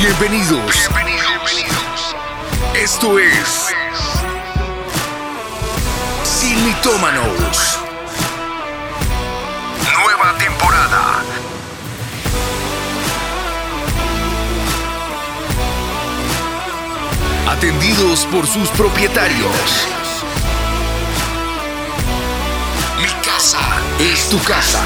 Bienvenidos. 0.00 0.88
Bienvenidos. 0.94 2.16
Esto 2.74 3.18
es 3.18 3.68
Sin 6.24 6.64
Mitómanos. 6.64 7.78
Nueva 9.92 10.38
temporada. 10.38 11.22
Atendidos 17.50 18.24
por 18.32 18.46
sus 18.46 18.70
propietarios. 18.70 19.86
Mi 23.02 23.10
casa 23.22 23.60
es 23.98 24.30
tu 24.30 24.42
casa. 24.44 24.80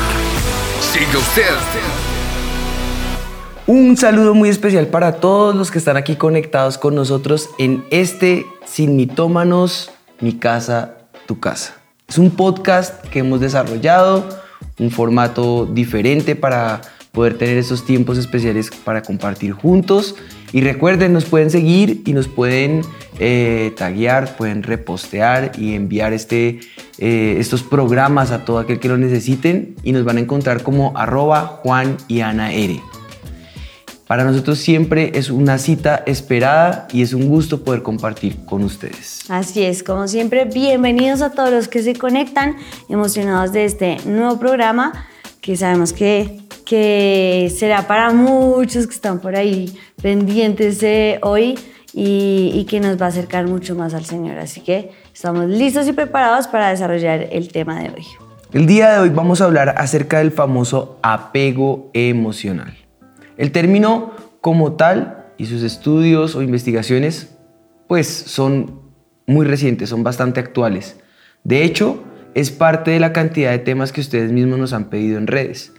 Siga 0.92 1.18
usted. 1.20 2.13
Un 3.66 3.96
saludo 3.96 4.34
muy 4.34 4.50
especial 4.50 4.88
para 4.88 5.12
todos 5.12 5.54
los 5.54 5.70
que 5.70 5.78
están 5.78 5.96
aquí 5.96 6.16
conectados 6.16 6.76
con 6.76 6.94
nosotros 6.94 7.48
en 7.58 7.82
este 7.90 8.44
Sin 8.66 8.94
Mitómanos, 8.94 9.90
Mi 10.20 10.34
Casa, 10.34 10.98
Tu 11.24 11.40
Casa. 11.40 11.74
Es 12.06 12.18
un 12.18 12.30
podcast 12.32 13.02
que 13.08 13.20
hemos 13.20 13.40
desarrollado, 13.40 14.28
un 14.78 14.90
formato 14.90 15.64
diferente 15.64 16.36
para 16.36 16.82
poder 17.12 17.38
tener 17.38 17.56
esos 17.56 17.86
tiempos 17.86 18.18
especiales 18.18 18.70
para 18.84 19.00
compartir 19.00 19.52
juntos. 19.52 20.14
Y 20.52 20.60
recuerden, 20.60 21.14
nos 21.14 21.24
pueden 21.24 21.48
seguir 21.48 22.02
y 22.04 22.12
nos 22.12 22.28
pueden 22.28 22.82
eh, 23.18 23.72
taguear, 23.78 24.36
pueden 24.36 24.62
repostear 24.62 25.52
y 25.56 25.74
enviar 25.74 26.12
este, 26.12 26.60
eh, 26.98 27.36
estos 27.38 27.62
programas 27.62 28.30
a 28.30 28.44
todo 28.44 28.58
aquel 28.58 28.78
que 28.78 28.88
lo 28.88 28.98
necesiten 28.98 29.74
y 29.82 29.92
nos 29.92 30.04
van 30.04 30.18
a 30.18 30.20
encontrar 30.20 30.62
como 30.62 30.92
arroba 30.98 31.60
Juan 31.62 31.96
y 32.08 32.20
Ana 32.20 32.52
R. 32.52 32.82
Para 34.06 34.24
nosotros 34.24 34.58
siempre 34.58 35.12
es 35.14 35.30
una 35.30 35.56
cita 35.56 36.02
esperada 36.04 36.86
y 36.92 37.00
es 37.00 37.14
un 37.14 37.26
gusto 37.26 37.64
poder 37.64 37.82
compartir 37.82 38.44
con 38.44 38.62
ustedes. 38.62 39.24
Así 39.30 39.62
es, 39.62 39.82
como 39.82 40.08
siempre, 40.08 40.44
bienvenidos 40.44 41.22
a 41.22 41.30
todos 41.30 41.50
los 41.50 41.68
que 41.68 41.82
se 41.82 41.94
conectan, 41.94 42.56
emocionados 42.90 43.52
de 43.52 43.64
este 43.64 43.96
nuevo 44.04 44.38
programa 44.38 45.06
que 45.40 45.56
sabemos 45.56 45.94
que, 45.94 46.38
que 46.66 47.50
será 47.56 47.86
para 47.86 48.12
muchos 48.12 48.86
que 48.86 48.94
están 48.94 49.20
por 49.20 49.36
ahí 49.36 49.74
pendientes 50.02 50.80
de 50.80 51.18
hoy 51.22 51.58
y, 51.94 52.50
y 52.54 52.66
que 52.66 52.80
nos 52.80 53.00
va 53.00 53.06
a 53.06 53.08
acercar 53.08 53.46
mucho 53.46 53.74
más 53.74 53.94
al 53.94 54.04
Señor. 54.04 54.38
Así 54.38 54.60
que 54.60 54.90
estamos 55.14 55.46
listos 55.46 55.88
y 55.88 55.94
preparados 55.94 56.46
para 56.46 56.68
desarrollar 56.68 57.28
el 57.32 57.48
tema 57.48 57.80
de 57.80 57.88
hoy. 57.88 58.04
El 58.52 58.66
día 58.66 58.92
de 58.92 58.98
hoy 59.00 59.08
vamos 59.08 59.40
a 59.40 59.46
hablar 59.46 59.74
acerca 59.78 60.18
del 60.18 60.30
famoso 60.30 60.98
apego 61.02 61.90
emocional. 61.94 62.83
El 63.36 63.52
término 63.52 64.12
como 64.40 64.74
tal 64.74 65.26
y 65.38 65.46
sus 65.46 65.62
estudios 65.62 66.34
o 66.34 66.42
investigaciones 66.42 67.36
pues 67.88 68.08
son 68.08 68.80
muy 69.26 69.46
recientes, 69.46 69.88
son 69.88 70.02
bastante 70.02 70.40
actuales. 70.40 70.96
De 71.42 71.64
hecho, 71.64 72.02
es 72.34 72.50
parte 72.50 72.90
de 72.90 73.00
la 73.00 73.12
cantidad 73.12 73.50
de 73.50 73.58
temas 73.58 73.92
que 73.92 74.00
ustedes 74.00 74.32
mismos 74.32 74.58
nos 74.58 74.72
han 74.72 74.90
pedido 74.90 75.18
en 75.18 75.26
redes. 75.26 75.72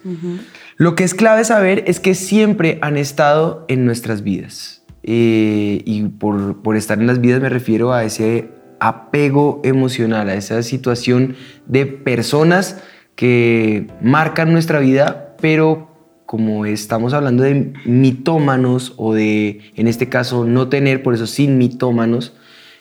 Lo 0.77 0.95
que 0.95 1.03
es 1.03 1.13
clave 1.13 1.43
saber 1.43 1.83
es 1.87 1.99
que 1.99 2.15
siempre 2.15 2.79
han 2.81 2.97
estado 2.97 3.65
en 3.67 3.85
nuestras 3.85 4.23
vidas. 4.23 4.83
Eh, 5.03 5.81
y 5.85 6.03
por, 6.03 6.63
por 6.63 6.75
estar 6.75 6.99
en 6.99 7.07
las 7.07 7.21
vidas 7.21 7.41
me 7.41 7.49
refiero 7.49 7.93
a 7.93 8.03
ese 8.03 8.49
apego 8.79 9.61
emocional, 9.63 10.29
a 10.29 10.35
esa 10.35 10.63
situación 10.63 11.35
de 11.67 11.85
personas 11.85 12.81
que 13.15 13.87
marcan 14.01 14.51
nuestra 14.51 14.79
vida, 14.79 15.35
pero 15.39 15.94
como 16.25 16.65
estamos 16.65 17.13
hablando 17.13 17.43
de 17.43 17.73
mitómanos 17.85 18.93
o 18.97 19.13
de, 19.13 19.61
en 19.75 19.87
este 19.87 20.09
caso, 20.09 20.45
no 20.45 20.69
tener, 20.69 21.03
por 21.03 21.13
eso 21.13 21.27
sin 21.27 21.57
mitómanos, 21.57 22.33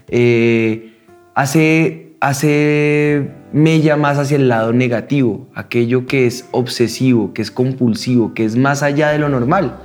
eh, 0.08 0.94
hace, 1.34 2.12
hace 2.20 3.30
mella 3.52 3.96
más 3.96 4.18
hacia 4.18 4.36
el 4.36 4.48
lado 4.48 4.72
negativo, 4.72 5.48
aquello 5.54 6.06
que 6.06 6.26
es 6.26 6.48
obsesivo, 6.52 7.34
que 7.34 7.42
es 7.42 7.50
compulsivo, 7.50 8.34
que 8.34 8.44
es 8.44 8.56
más 8.56 8.82
allá 8.82 9.10
de 9.10 9.18
lo 9.18 9.28
normal. 9.28 9.78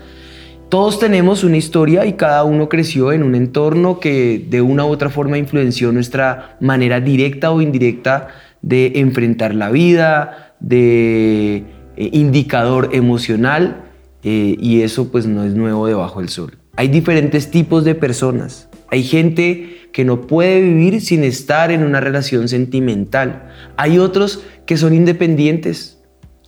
Todos 0.69 0.99
tenemos 0.99 1.43
una 1.43 1.57
historia 1.57 2.05
y 2.05 2.13
cada 2.13 2.43
uno 2.43 2.69
creció 2.69 3.11
en 3.11 3.23
un 3.23 3.33
entorno 3.33 3.99
que 3.99 4.45
de 4.49 4.61
una 4.61 4.85
u 4.85 4.89
otra 4.89 5.09
forma 5.09 5.37
influenció 5.37 5.91
nuestra 5.91 6.57
manera 6.59 7.01
directa 7.01 7.51
o 7.51 7.59
indirecta 7.59 8.27
de 8.61 8.93
enfrentar 8.95 9.55
la 9.55 9.71
vida, 9.71 10.53
de 10.59 11.63
eh, 11.99 12.09
indicador 12.13 12.91
emocional 12.93 13.83
eh, 14.23 14.55
y 14.57 14.83
eso 14.83 15.11
pues 15.11 15.25
no 15.25 15.43
es 15.43 15.53
nuevo 15.53 15.85
debajo 15.85 16.21
del 16.21 16.29
sol. 16.29 16.57
Hay 16.77 16.87
diferentes 16.87 17.51
tipos 17.51 17.83
de 17.83 17.93
personas. 17.93 18.69
Hay 18.89 19.03
gente 19.03 19.89
que 19.91 20.05
no 20.05 20.21
puede 20.21 20.61
vivir 20.61 21.01
sin 21.01 21.25
estar 21.25 21.71
en 21.71 21.83
una 21.83 21.99
relación 21.99 22.47
sentimental. 22.47 23.49
Hay 23.75 23.99
otros 23.99 24.45
que 24.65 24.77
son 24.77 24.93
independientes. 24.93 25.99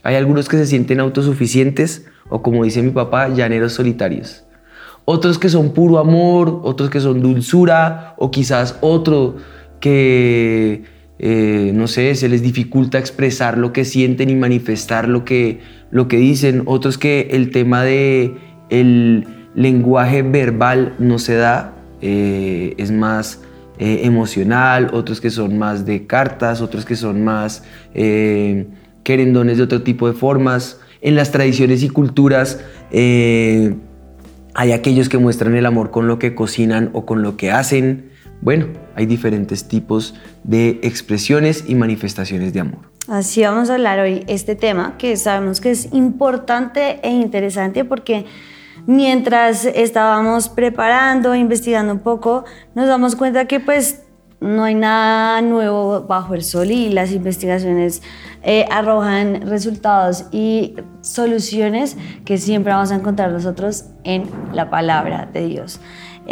Hay 0.03 0.15
algunos 0.15 0.47
que 0.47 0.55
se 0.55 0.67
sienten 0.67 1.01
autosuficientes 1.01 2.05
o 2.29 2.41
como 2.41 2.63
dice 2.63 2.81
mi 2.81 2.91
papá, 2.91 3.27
llaneros 3.27 3.73
solitarios. 3.73 4.45
Otros 5.03 5.37
que 5.37 5.49
son 5.49 5.73
puro 5.73 5.99
amor, 5.99 6.61
otros 6.63 6.89
que 6.89 7.01
son 7.01 7.21
dulzura 7.21 8.15
o 8.17 8.31
quizás 8.31 8.77
otro 8.79 9.35
que 9.81 10.85
eh, 11.23 11.71
no 11.75 11.85
sé, 11.85 12.15
se 12.15 12.27
les 12.29 12.41
dificulta 12.41 12.97
expresar 12.97 13.55
lo 13.55 13.71
que 13.71 13.85
sienten 13.85 14.31
y 14.31 14.35
manifestar 14.35 15.07
lo 15.07 15.23
que, 15.23 15.59
lo 15.91 16.07
que 16.07 16.17
dicen. 16.17 16.63
Otros 16.65 16.97
que 16.97 17.27
el 17.33 17.51
tema 17.51 17.83
de 17.83 18.33
el 18.71 19.27
lenguaje 19.53 20.23
verbal 20.23 20.95
no 20.97 21.19
se 21.19 21.35
da, 21.35 21.75
eh, 22.01 22.73
es 22.77 22.89
más 22.89 23.39
eh, 23.77 24.01
emocional, 24.03 24.89
otros 24.93 25.21
que 25.21 25.29
son 25.29 25.59
más 25.59 25.85
de 25.85 26.07
cartas, 26.07 26.59
otros 26.59 26.85
que 26.85 26.95
son 26.95 27.23
más 27.23 27.63
querendones 27.93 29.57
de 29.57 29.63
otro 29.63 29.83
tipo 29.83 30.07
de 30.07 30.13
formas. 30.13 30.79
En 31.01 31.13
las 31.13 31.31
tradiciones 31.31 31.83
y 31.83 31.89
culturas 31.89 32.59
hay 32.91 34.71
aquellos 34.73 35.07
que 35.07 35.19
muestran 35.19 35.55
el 35.55 35.67
amor 35.67 35.91
con 35.91 36.07
lo 36.07 36.17
que 36.17 36.33
cocinan 36.33 36.89
o 36.93 37.05
con 37.05 37.21
lo 37.21 37.37
que 37.37 37.51
hacen. 37.51 38.10
Bueno, 38.41 38.67
hay 38.95 39.05
diferentes 39.05 39.67
tipos 39.67 40.15
de 40.43 40.79
expresiones 40.81 41.65
y 41.67 41.75
manifestaciones 41.75 42.53
de 42.53 42.61
amor. 42.61 42.79
Así 43.07 43.43
vamos 43.43 43.69
a 43.69 43.75
hablar 43.75 43.99
hoy 43.99 44.23
este 44.27 44.55
tema 44.55 44.95
que 44.97 45.15
sabemos 45.15 45.61
que 45.61 45.71
es 45.71 45.93
importante 45.93 46.99
e 47.03 47.09
interesante 47.11 47.85
porque 47.85 48.25
mientras 48.87 49.65
estábamos 49.65 50.49
preparando, 50.49 51.35
investigando 51.35 51.93
un 51.93 51.99
poco, 51.99 52.45
nos 52.73 52.87
damos 52.87 53.15
cuenta 53.15 53.45
que 53.45 53.59
pues 53.59 54.01
no 54.39 54.63
hay 54.63 54.73
nada 54.73 55.39
nuevo 55.41 56.01
bajo 56.07 56.33
el 56.33 56.43
sol 56.43 56.71
y 56.71 56.89
las 56.89 57.11
investigaciones 57.11 58.01
eh, 58.41 58.65
arrojan 58.71 59.41
resultados 59.47 60.25
y 60.31 60.75
soluciones 61.01 61.95
que 62.25 62.39
siempre 62.39 62.73
vamos 62.73 62.91
a 62.91 62.95
encontrar 62.95 63.31
nosotros 63.31 63.85
en 64.03 64.23
la 64.51 64.71
palabra 64.71 65.29
de 65.31 65.45
Dios. 65.45 65.79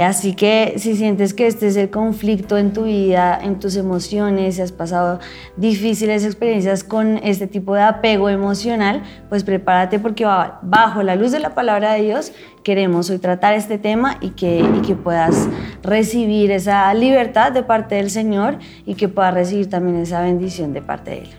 Así 0.02 0.34
que 0.34 0.76
si 0.78 0.96
sientes 0.96 1.34
que 1.34 1.48
este 1.48 1.68
es 1.68 1.76
el 1.76 1.90
conflicto 1.90 2.58
en 2.58 2.72
tu 2.72 2.84
vida, 2.84 3.38
en 3.42 3.60
tus 3.60 3.76
emociones, 3.76 4.56
si 4.56 4.62
has 4.62 4.72
pasado 4.72 5.20
difíciles 5.58 6.24
experiencias 6.24 6.84
con 6.84 7.18
este 7.18 7.48
tipo 7.48 7.76
de 7.76 7.82
apego 7.82 8.30
emocional, 8.30 9.04
pues 9.28 9.44
prepárate 9.44 10.00
porque 10.00 10.26
bajo 10.62 11.04
la 11.04 11.16
luz 11.16 11.32
de 11.32 11.40
la 11.40 11.54
palabra 11.54 11.94
de 11.94 12.04
Dios 12.04 12.32
queremos 12.64 13.10
hoy 13.10 13.20
tratar 13.20 13.54
este 13.56 13.78
tema 13.78 14.18
y 14.22 14.30
que, 14.30 14.60
y 14.60 14.82
que 14.82 14.96
puedas 14.96 15.50
recibir 15.84 16.52
esa 16.52 16.94
libertad 16.94 17.52
de 17.52 17.64
parte 17.64 17.96
del 17.96 18.10
Señor 18.10 18.58
y 18.86 18.96
que 18.96 19.10
puedas 19.10 19.34
recibir 19.34 19.70
también 19.70 19.98
esa 19.98 20.22
bendición 20.22 20.72
de 20.74 20.82
parte 20.82 21.12
de 21.12 21.18
Él. 21.20 21.30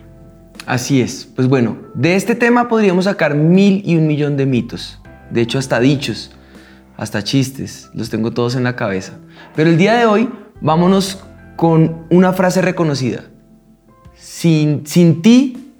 Así 0.67 1.01
es. 1.01 1.27
Pues 1.35 1.47
bueno, 1.47 1.77
de 1.95 2.15
este 2.15 2.35
tema 2.35 2.67
podríamos 2.67 3.05
sacar 3.05 3.33
mil 3.33 3.81
y 3.85 3.95
un 3.95 4.05
millón 4.05 4.37
de 4.37 4.45
mitos, 4.45 4.99
de 5.31 5.41
hecho 5.41 5.57
hasta 5.57 5.79
dichos 5.79 6.35
hasta 7.01 7.23
chistes, 7.23 7.89
los 7.95 8.11
tengo 8.11 8.29
todos 8.29 8.55
en 8.55 8.63
la 8.63 8.75
cabeza. 8.75 9.13
Pero 9.55 9.71
el 9.71 9.77
día 9.77 9.95
de 9.95 10.05
hoy 10.05 10.29
vámonos 10.61 11.23
con 11.55 12.05
una 12.11 12.31
frase 12.31 12.61
reconocida. 12.61 13.23
Sin, 14.13 14.85
sin 14.85 15.23
ti 15.23 15.73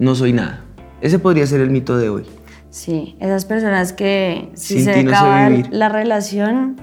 no 0.00 0.16
soy 0.16 0.32
nada. 0.32 0.64
Ese 1.00 1.20
podría 1.20 1.46
ser 1.46 1.60
el 1.60 1.70
mito 1.70 1.96
de 1.96 2.08
hoy. 2.08 2.24
Sí, 2.70 3.14
esas 3.20 3.44
personas 3.44 3.92
que 3.92 4.50
si 4.54 4.82
se 4.82 4.98
acaba 4.98 5.48
la 5.48 5.88
relación 5.90 6.74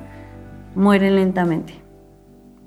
mueren 0.74 1.16
lentamente. 1.16 1.74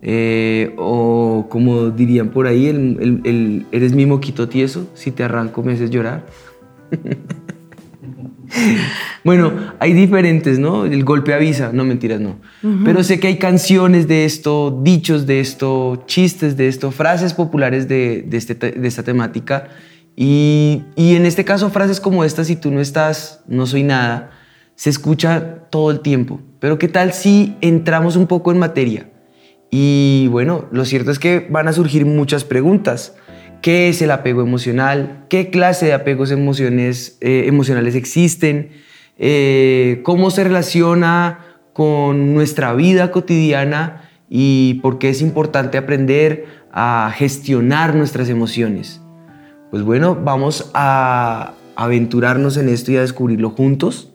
Eh, 0.03 0.75
o 0.77 1.47
como 1.49 1.89
dirían 1.89 2.29
por 2.29 2.47
ahí, 2.47 2.67
el, 2.67 3.67
eres 3.73 3.95
mi 3.95 4.05
moquito 4.05 4.47
tieso, 4.51 4.91
si 4.93 5.11
te 5.11 5.25
arranco 5.25 5.63
me 5.63 5.73
haces 5.73 5.89
llorar. 5.89 6.27
bueno, 9.25 9.53
hay 9.79 9.93
diferentes, 9.93 10.59
¿no? 10.59 10.85
El 10.85 11.05
golpe 11.05 11.35
avisa, 11.35 11.71
no 11.73 11.85
mentiras, 11.85 12.21
no. 12.21 12.37
Pero 12.85 13.03
sé 13.03 13.21
que 13.21 13.29
hay 13.29 13.39
canciones 13.39 14.09
de 14.09 14.25
esto, 14.25 14.81
dichos 14.83 15.27
de 15.27 15.41
esto, 15.41 16.05
chistes 16.07 16.57
de 16.57 16.69
esto, 16.69 16.91
frases 16.91 17.35
populares 17.35 17.89
de, 17.89 18.27
este 18.33 18.55
de 18.55 18.89
esta 18.89 19.03
temática. 19.03 19.69
Y, 20.17 20.83
y, 20.95 21.17
en 21.17 21.27
este 21.27 21.45
caso, 21.45 21.71
frases 21.71 22.01
como 22.01 22.25
esta, 22.25 22.45
si 22.45 22.55
tú 22.55 22.71
no 22.71 22.81
estás, 22.81 23.43
no 23.49 23.67
soy 23.67 23.83
nada, 23.83 24.31
se 24.77 24.91
escucha 24.91 25.67
todo 25.71 25.91
el 25.91 26.01
tiempo. 26.01 26.41
Pero 26.61 26.79
¿qué 26.79 26.89
tal 26.89 27.13
si 27.13 27.57
entramos 27.61 28.15
un 28.15 28.27
poco 28.29 28.53
en 28.53 28.59
materia? 28.59 29.11
Y 29.71 30.29
bueno, 30.29 30.67
lo 30.71 30.85
cierto 30.85 31.11
es 31.11 31.19
que 31.19 31.49
van 31.51 31.67
a 31.67 31.73
surgir 31.73 32.07
muchas 32.07 32.45
preguntas. 32.45 33.17
¿Qué 33.65 33.89
es 33.89 34.03
el 34.03 34.11
apego 34.11 34.43
emocional? 34.43 35.25
¿Qué 35.31 35.49
clase 35.49 35.87
de 35.87 35.95
apegos 35.95 36.31
emociones, 36.31 37.17
eh, 37.23 37.45
emocionales 37.47 37.95
existen? 37.95 38.73
Eh, 39.17 40.03
¿Cómo 40.03 40.31
se 40.31 40.45
relaciona 40.45 41.39
con 41.73 42.35
nuestra 42.35 42.75
vida 42.75 43.11
cotidiana? 43.11 44.11
¿Y 44.29 44.81
por 44.83 44.99
qué 44.99 45.09
es 45.09 45.23
importante 45.23 45.79
aprender 45.79 46.45
a 46.73 47.11
gestionar 47.17 47.95
nuestras 47.95 48.29
emociones? 48.29 49.01
Pues 49.71 49.83
bueno, 49.83 50.15
vamos 50.15 50.71
a 50.75 51.55
aventurarnos 51.75 52.59
en 52.59 52.69
esto 52.69 52.93
y 52.93 52.99
a 52.99 53.01
descubrirlo 53.01 53.49
juntos 53.49 54.13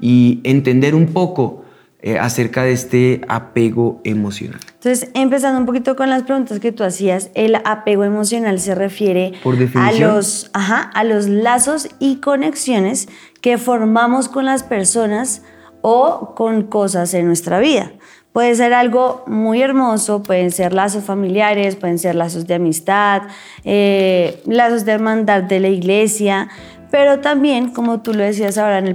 y 0.00 0.40
entender 0.42 0.96
un 0.96 1.06
poco 1.12 1.64
eh, 2.00 2.18
acerca 2.18 2.64
de 2.64 2.72
este 2.72 3.20
apego 3.28 4.00
emocional. 4.02 4.58
Entonces, 4.80 5.10
empezando 5.14 5.58
un 5.58 5.66
poquito 5.66 5.96
con 5.96 6.08
las 6.08 6.22
preguntas 6.22 6.60
que 6.60 6.70
tú 6.70 6.84
hacías, 6.84 7.30
el 7.34 7.56
apego 7.64 8.04
emocional 8.04 8.60
se 8.60 8.76
refiere 8.76 9.32
a 9.74 9.90
los, 9.92 10.50
a 10.54 11.02
los 11.02 11.28
lazos 11.28 11.88
y 11.98 12.20
conexiones 12.20 13.08
que 13.40 13.58
formamos 13.58 14.28
con 14.28 14.44
las 14.44 14.62
personas 14.62 15.42
o 15.82 16.34
con 16.36 16.62
cosas 16.62 17.12
en 17.14 17.26
nuestra 17.26 17.58
vida. 17.58 17.90
Puede 18.32 18.54
ser 18.54 18.72
algo 18.72 19.24
muy 19.26 19.62
hermoso, 19.62 20.22
pueden 20.22 20.52
ser 20.52 20.72
lazos 20.72 21.02
familiares, 21.02 21.74
pueden 21.74 21.98
ser 21.98 22.14
lazos 22.14 22.46
de 22.46 22.54
amistad, 22.54 23.22
eh, 23.64 24.40
lazos 24.46 24.84
de 24.84 24.92
hermandad 24.92 25.42
de 25.42 25.58
la 25.58 25.68
iglesia, 25.68 26.48
pero 26.90 27.20
también, 27.20 27.70
como 27.70 28.00
tú 28.00 28.14
lo 28.14 28.22
decías 28.22 28.56
ahora, 28.58 28.78
en, 28.78 28.86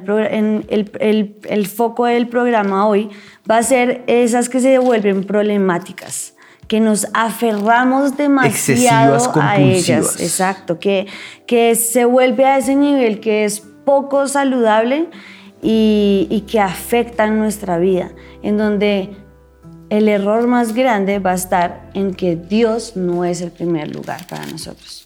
el, 0.69 0.91
el, 0.99 1.37
el, 1.47 1.67
foco 1.67 2.05
del 2.05 2.27
programa 2.27 2.87
hoy 2.87 3.09
va 3.49 3.57
a 3.57 3.63
ser 3.63 4.03
esas 4.07 4.49
que 4.49 4.59
se 4.59 4.69
devuelven 4.69 5.23
problemáticas, 5.23 6.33
que 6.67 6.79
nos 6.79 7.07
aferramos 7.13 8.17
demasiado 8.17 9.31
a 9.39 9.57
ellas. 9.57 10.19
Exacto, 10.19 10.79
que, 10.79 11.07
que 11.45 11.75
se 11.75 12.05
vuelve 12.05 12.45
a 12.45 12.57
ese 12.57 12.75
nivel 12.75 13.19
que 13.19 13.45
es 13.45 13.59
poco 13.85 14.27
saludable 14.27 15.09
y, 15.61 16.27
y 16.31 16.41
que 16.41 16.59
afectan 16.59 17.37
nuestra 17.37 17.77
vida, 17.77 18.11
en 18.41 18.57
donde 18.57 19.15
el 19.89 20.09
error 20.09 20.47
más 20.47 20.73
grande 20.73 21.19
va 21.19 21.31
a 21.31 21.35
estar 21.35 21.91
en 21.93 22.15
que 22.15 22.35
Dios 22.35 22.95
no 22.95 23.23
es 23.23 23.41
el 23.41 23.51
primer 23.51 23.93
lugar 23.93 24.25
para 24.27 24.45
nosotros 24.47 25.03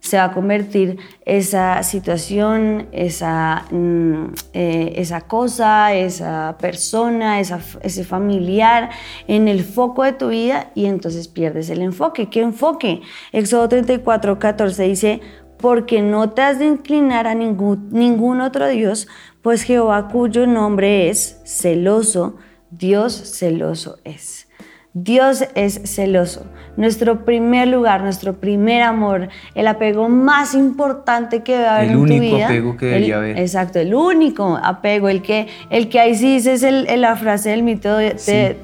se 0.00 0.16
va 0.16 0.24
a 0.24 0.32
convertir 0.32 0.98
esa 1.24 1.82
situación, 1.82 2.88
esa, 2.90 3.66
mm, 3.70 4.32
eh, 4.54 4.94
esa 4.96 5.20
cosa, 5.20 5.94
esa 5.94 6.56
persona, 6.58 7.38
ese 7.38 8.04
familiar 8.04 8.90
en 9.28 9.46
el 9.46 9.62
foco 9.62 10.02
de 10.04 10.12
tu 10.12 10.28
vida 10.28 10.70
y 10.74 10.86
entonces 10.86 11.28
pierdes 11.28 11.70
el 11.70 11.82
enfoque. 11.82 12.30
¿Qué 12.30 12.40
enfoque? 12.40 13.02
Éxodo 13.32 13.68
34, 13.68 14.38
14 14.38 14.82
dice, 14.84 15.20
porque 15.58 16.00
no 16.00 16.30
te 16.30 16.42
has 16.42 16.58
de 16.58 16.66
inclinar 16.66 17.26
a 17.26 17.34
ningún 17.34 18.40
otro 18.40 18.66
Dios, 18.68 19.06
pues 19.42 19.62
Jehová 19.62 20.08
cuyo 20.08 20.46
nombre 20.46 21.10
es 21.10 21.40
celoso, 21.44 22.36
Dios 22.70 23.14
celoso 23.38 23.98
es. 24.04 24.48
Dios 24.92 25.44
es 25.54 25.80
celoso. 25.84 26.46
Nuestro 26.80 27.26
primer 27.26 27.68
lugar, 27.68 28.00
nuestro 28.02 28.40
primer 28.40 28.80
amor, 28.80 29.28
el 29.54 29.68
apego 29.68 30.08
más 30.08 30.54
importante 30.54 31.42
que 31.42 31.52
debe 31.52 31.66
haber 31.66 31.90
en 31.90 31.98
tu 31.98 32.04
vida. 32.04 32.16
El 32.16 32.22
único 32.22 32.44
apego 32.46 32.76
que 32.78 32.86
debería 32.86 33.16
haber. 33.18 33.38
Exacto, 33.38 33.78
el 33.80 33.94
único 33.94 34.58
apego, 34.62 35.10
el 35.10 35.20
que, 35.20 35.48
el 35.68 35.90
que 35.90 36.00
ahí 36.00 36.14
sí 36.14 36.36
dice 36.36 36.54
es 36.54 36.98
la 36.98 37.16
frase 37.16 37.50
del 37.50 37.64
mito 37.64 37.94
de, 37.98 38.14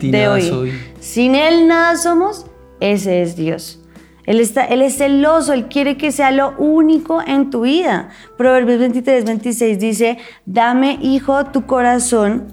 de, 0.01 0.29
hoy. 0.29 0.73
Sin 0.99 1.35
Él 1.35 1.69
nada 1.69 1.97
somos, 1.97 2.47
ese 2.81 3.21
es 3.21 3.37
Dios. 3.37 3.83
Él, 4.25 4.41
está, 4.41 4.65
él 4.65 4.81
es 4.81 4.97
celoso, 4.97 5.53
Él 5.53 5.67
quiere 5.67 5.99
que 5.99 6.11
sea 6.11 6.31
lo 6.31 6.57
único 6.57 7.21
en 7.21 7.51
tu 7.51 7.61
vida. 7.61 8.09
Proverbios 8.39 8.79
23, 8.79 9.27
26 9.27 9.79
dice, 9.79 10.17
dame, 10.47 10.99
hijo, 11.03 11.45
tu 11.45 11.67
corazón 11.67 12.47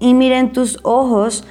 y 0.00 0.14
miren 0.14 0.50
tus 0.50 0.78
ojos 0.82 1.46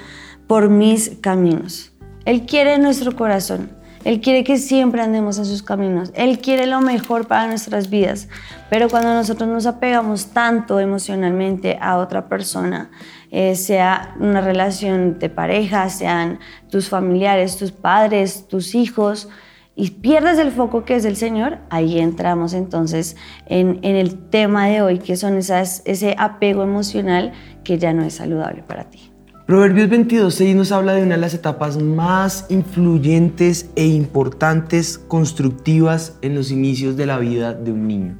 por 0.47 0.69
mis 0.69 1.17
caminos. 1.21 1.90
Él 2.25 2.45
quiere 2.45 2.77
nuestro 2.77 3.15
corazón. 3.15 3.69
Él 4.03 4.19
quiere 4.19 4.43
que 4.43 4.57
siempre 4.57 5.01
andemos 5.01 5.37
en 5.37 5.45
sus 5.45 5.61
caminos. 5.61 6.11
Él 6.15 6.39
quiere 6.39 6.65
lo 6.65 6.81
mejor 6.81 7.27
para 7.27 7.47
nuestras 7.47 7.89
vidas. 7.89 8.29
Pero 8.69 8.89
cuando 8.89 9.13
nosotros 9.13 9.47
nos 9.47 9.67
apegamos 9.67 10.27
tanto 10.27 10.79
emocionalmente 10.79 11.77
a 11.79 11.97
otra 11.97 12.27
persona, 12.27 12.89
eh, 13.29 13.55
sea 13.55 14.15
una 14.19 14.41
relación 14.41 15.19
de 15.19 15.29
pareja, 15.29 15.89
sean 15.89 16.39
tus 16.69 16.89
familiares, 16.89 17.57
tus 17.57 17.71
padres, 17.71 18.47
tus 18.47 18.73
hijos, 18.73 19.29
y 19.75 19.91
pierdes 19.91 20.37
el 20.37 20.51
foco 20.51 20.83
que 20.83 20.95
es 20.95 21.05
el 21.05 21.15
Señor, 21.15 21.59
ahí 21.69 21.99
entramos 21.99 22.53
entonces 22.53 23.15
en, 23.45 23.79
el 23.83 24.29
tema 24.29 24.67
de 24.67 24.81
hoy, 24.81 24.99
que 24.99 25.15
son 25.15 25.37
esas, 25.37 25.81
ese 25.85 26.15
apego 26.17 26.63
emocional 26.63 27.31
que 27.63 27.77
ya 27.77 27.93
no 27.93 28.03
es 28.03 28.15
saludable 28.15 28.63
para 28.63 28.89
ti. 28.89 29.10
Proverbios 29.51 29.89
22.6 29.89 30.55
nos 30.55 30.71
habla 30.71 30.93
de 30.93 31.03
una 31.03 31.15
de 31.15 31.19
las 31.19 31.33
etapas 31.33 31.75
más 31.77 32.45
influyentes 32.47 33.69
e 33.75 33.85
importantes 33.85 34.97
constructivas 34.97 36.17
en 36.21 36.35
los 36.35 36.51
inicios 36.51 36.95
de 36.95 37.05
la 37.05 37.19
vida 37.19 37.53
de 37.53 37.73
un 37.73 37.85
niño. 37.85 38.17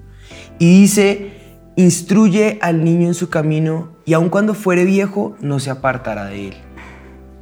Y 0.60 0.82
dice, 0.82 1.32
instruye 1.78 2.60
al 2.62 2.84
niño 2.84 3.08
en 3.08 3.14
su 3.14 3.30
camino 3.30 3.96
y 4.04 4.12
aun 4.12 4.28
cuando 4.28 4.54
fuere 4.54 4.84
viejo 4.84 5.38
no 5.40 5.62
se 5.62 5.70
apartará 5.70 6.26
de 6.26 6.50
él. 6.50 6.54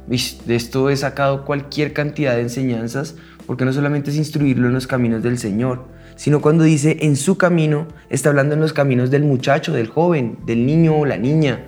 De 0.06 0.54
esto 0.54 0.88
he 0.88 0.96
sacado 0.96 1.44
cualquier 1.44 1.92
cantidad 1.92 2.36
de 2.36 2.42
enseñanzas 2.42 3.16
porque 3.44 3.64
no 3.64 3.72
solamente 3.72 4.10
es 4.12 4.16
instruirlo 4.16 4.68
en 4.68 4.74
los 4.74 4.86
caminos 4.86 5.20
del 5.24 5.36
Señor, 5.36 5.88
sino 6.14 6.40
cuando 6.40 6.62
dice 6.62 6.98
en 7.00 7.16
su 7.16 7.36
camino, 7.36 7.88
está 8.08 8.28
hablando 8.28 8.54
en 8.54 8.60
los 8.60 8.72
caminos 8.72 9.10
del 9.10 9.24
muchacho, 9.24 9.72
del 9.72 9.88
joven, 9.88 10.38
del 10.46 10.64
niño 10.64 10.96
o 10.96 11.06
la 11.06 11.16
niña 11.16 11.64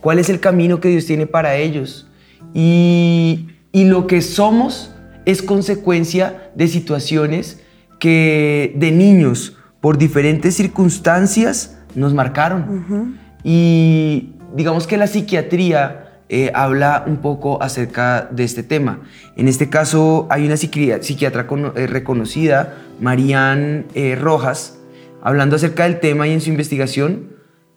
cuál 0.00 0.18
es 0.18 0.28
el 0.28 0.40
camino 0.40 0.80
que 0.80 0.88
Dios 0.88 1.06
tiene 1.06 1.26
para 1.26 1.56
ellos. 1.56 2.08
Y, 2.54 3.46
lo 3.72 4.06
que 4.06 4.20
somos 4.20 4.92
es 5.26 5.42
consecuencia 5.42 6.50
de 6.56 6.66
situaciones 6.66 7.60
que 8.00 8.74
de 8.76 8.90
niños, 8.90 9.56
por 9.80 9.96
diferentes 9.96 10.56
circunstancias, 10.56 11.78
nos 11.94 12.14
marcaron. 12.14 13.16
Y 13.44 14.32
digamos 14.54 14.86
que 14.86 14.96
la 14.96 15.06
psiquiatría 15.06 16.10
eh, 16.32 16.52
habla 16.54 17.04
un 17.06 17.16
poco 17.16 17.60
acerca 17.60 18.28
de 18.30 18.44
este 18.44 18.62
tema. 18.62 19.00
En 19.36 19.48
este 19.48 19.68
caso 19.68 20.28
hay 20.30 20.46
una 20.46 20.56
psiquiatra, 20.56 21.46
eh, 21.74 21.86
reconocida, 21.88 22.78
Marianne 23.00 23.86
eh, 23.94 24.14
Rojas, 24.14 24.78
hablando 25.22 25.56
acerca 25.56 25.84
del 25.84 25.98
tema 25.98 26.28
y 26.28 26.32
en 26.32 26.40
su 26.40 26.50
investigación, 26.50 27.30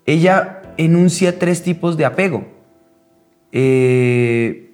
ella 0.06 0.62
enuncia 0.76 1.38
tres 1.38 1.62
tipos 1.62 1.96
de 1.96 2.04
apego. 2.04 2.46
Eh, 3.52 4.72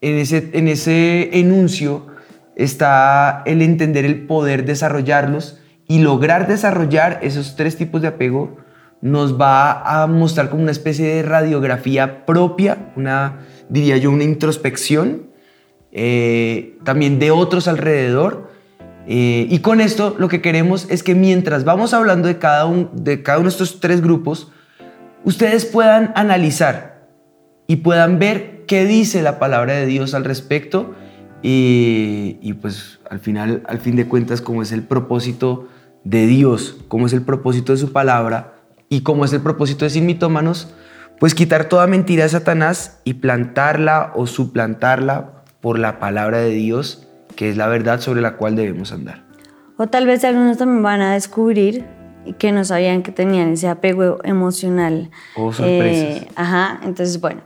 en, 0.00 0.16
ese, 0.16 0.50
en 0.54 0.68
ese 0.68 1.38
enuncio 1.38 2.06
está 2.56 3.42
el 3.46 3.62
entender 3.62 4.04
el 4.04 4.26
poder 4.26 4.64
desarrollarlos 4.64 5.60
y 5.86 6.00
lograr 6.00 6.46
desarrollar 6.46 7.18
esos 7.22 7.56
tres 7.56 7.76
tipos 7.76 8.02
de 8.02 8.08
apego 8.08 8.58
nos 9.00 9.40
va 9.40 10.02
a 10.02 10.06
mostrar 10.06 10.50
como 10.50 10.62
una 10.62 10.72
especie 10.72 11.06
de 11.06 11.22
radiografía 11.22 12.26
propia, 12.26 12.92
una, 12.96 13.46
diría 13.68 13.96
yo, 13.96 14.10
una 14.10 14.24
introspección, 14.24 15.30
eh, 15.92 16.78
también 16.84 17.18
de 17.18 17.30
otros 17.30 17.66
alrededor. 17.66 18.50
Eh, 19.06 19.46
y 19.48 19.58
con 19.60 19.80
esto 19.80 20.14
lo 20.18 20.28
que 20.28 20.42
queremos 20.42 20.86
es 20.90 21.02
que 21.02 21.14
mientras 21.14 21.64
vamos 21.64 21.94
hablando 21.94 22.28
de 22.28 22.38
cada, 22.38 22.66
un, 22.66 22.90
de 22.92 23.22
cada 23.22 23.38
uno 23.38 23.48
de 23.48 23.52
estos 23.52 23.80
tres 23.80 24.02
grupos, 24.02 24.52
ustedes 25.24 25.66
puedan 25.66 26.12
analizar 26.14 27.08
y 27.66 27.76
puedan 27.76 28.18
ver 28.18 28.64
qué 28.66 28.84
dice 28.84 29.22
la 29.22 29.38
palabra 29.38 29.74
de 29.74 29.86
Dios 29.86 30.14
al 30.14 30.24
respecto 30.24 30.94
y, 31.42 32.52
pues 32.60 33.00
al 33.08 33.18
final, 33.18 33.62
al 33.66 33.78
fin 33.78 33.96
de 33.96 34.06
cuentas, 34.06 34.40
cómo 34.40 34.62
es 34.62 34.72
el 34.72 34.82
propósito 34.82 35.68
de 36.04 36.26
Dios, 36.26 36.76
cómo 36.88 37.06
es 37.06 37.12
el 37.12 37.22
propósito 37.22 37.72
de 37.72 37.78
su 37.78 37.92
palabra 37.92 38.54
y 38.88 39.02
cómo 39.02 39.24
es 39.24 39.32
el 39.32 39.40
propósito 39.40 39.84
de 39.84 39.90
Sin 39.90 40.06
Mitómanos, 40.06 40.74
pues 41.18 41.34
quitar 41.34 41.66
toda 41.66 41.86
mentira 41.86 42.24
de 42.24 42.30
Satanás 42.30 43.00
y 43.04 43.14
plantarla 43.14 44.12
o 44.14 44.26
suplantarla 44.26 45.44
por 45.60 45.78
la 45.78 45.98
palabra 45.98 46.38
de 46.38 46.50
Dios, 46.50 47.08
que 47.36 47.50
es 47.50 47.56
la 47.56 47.68
verdad 47.68 48.00
sobre 48.00 48.20
la 48.20 48.36
cual 48.36 48.56
debemos 48.56 48.92
andar. 48.92 49.24
O 49.76 49.86
tal 49.86 50.06
vez 50.06 50.24
algunos 50.24 50.58
también 50.58 50.82
van 50.82 51.00
a 51.00 51.14
descubrir 51.14 51.84
que 52.38 52.52
no 52.52 52.64
sabían 52.64 53.02
que 53.02 53.12
tenían 53.12 53.52
ese 53.52 53.68
apego 53.68 54.18
emocional. 54.24 55.10
Oh, 55.36 55.52
sorpresas. 55.52 56.22
Eh, 56.22 56.28
ajá, 56.36 56.80
entonces 56.82 57.20
bueno. 57.20 57.42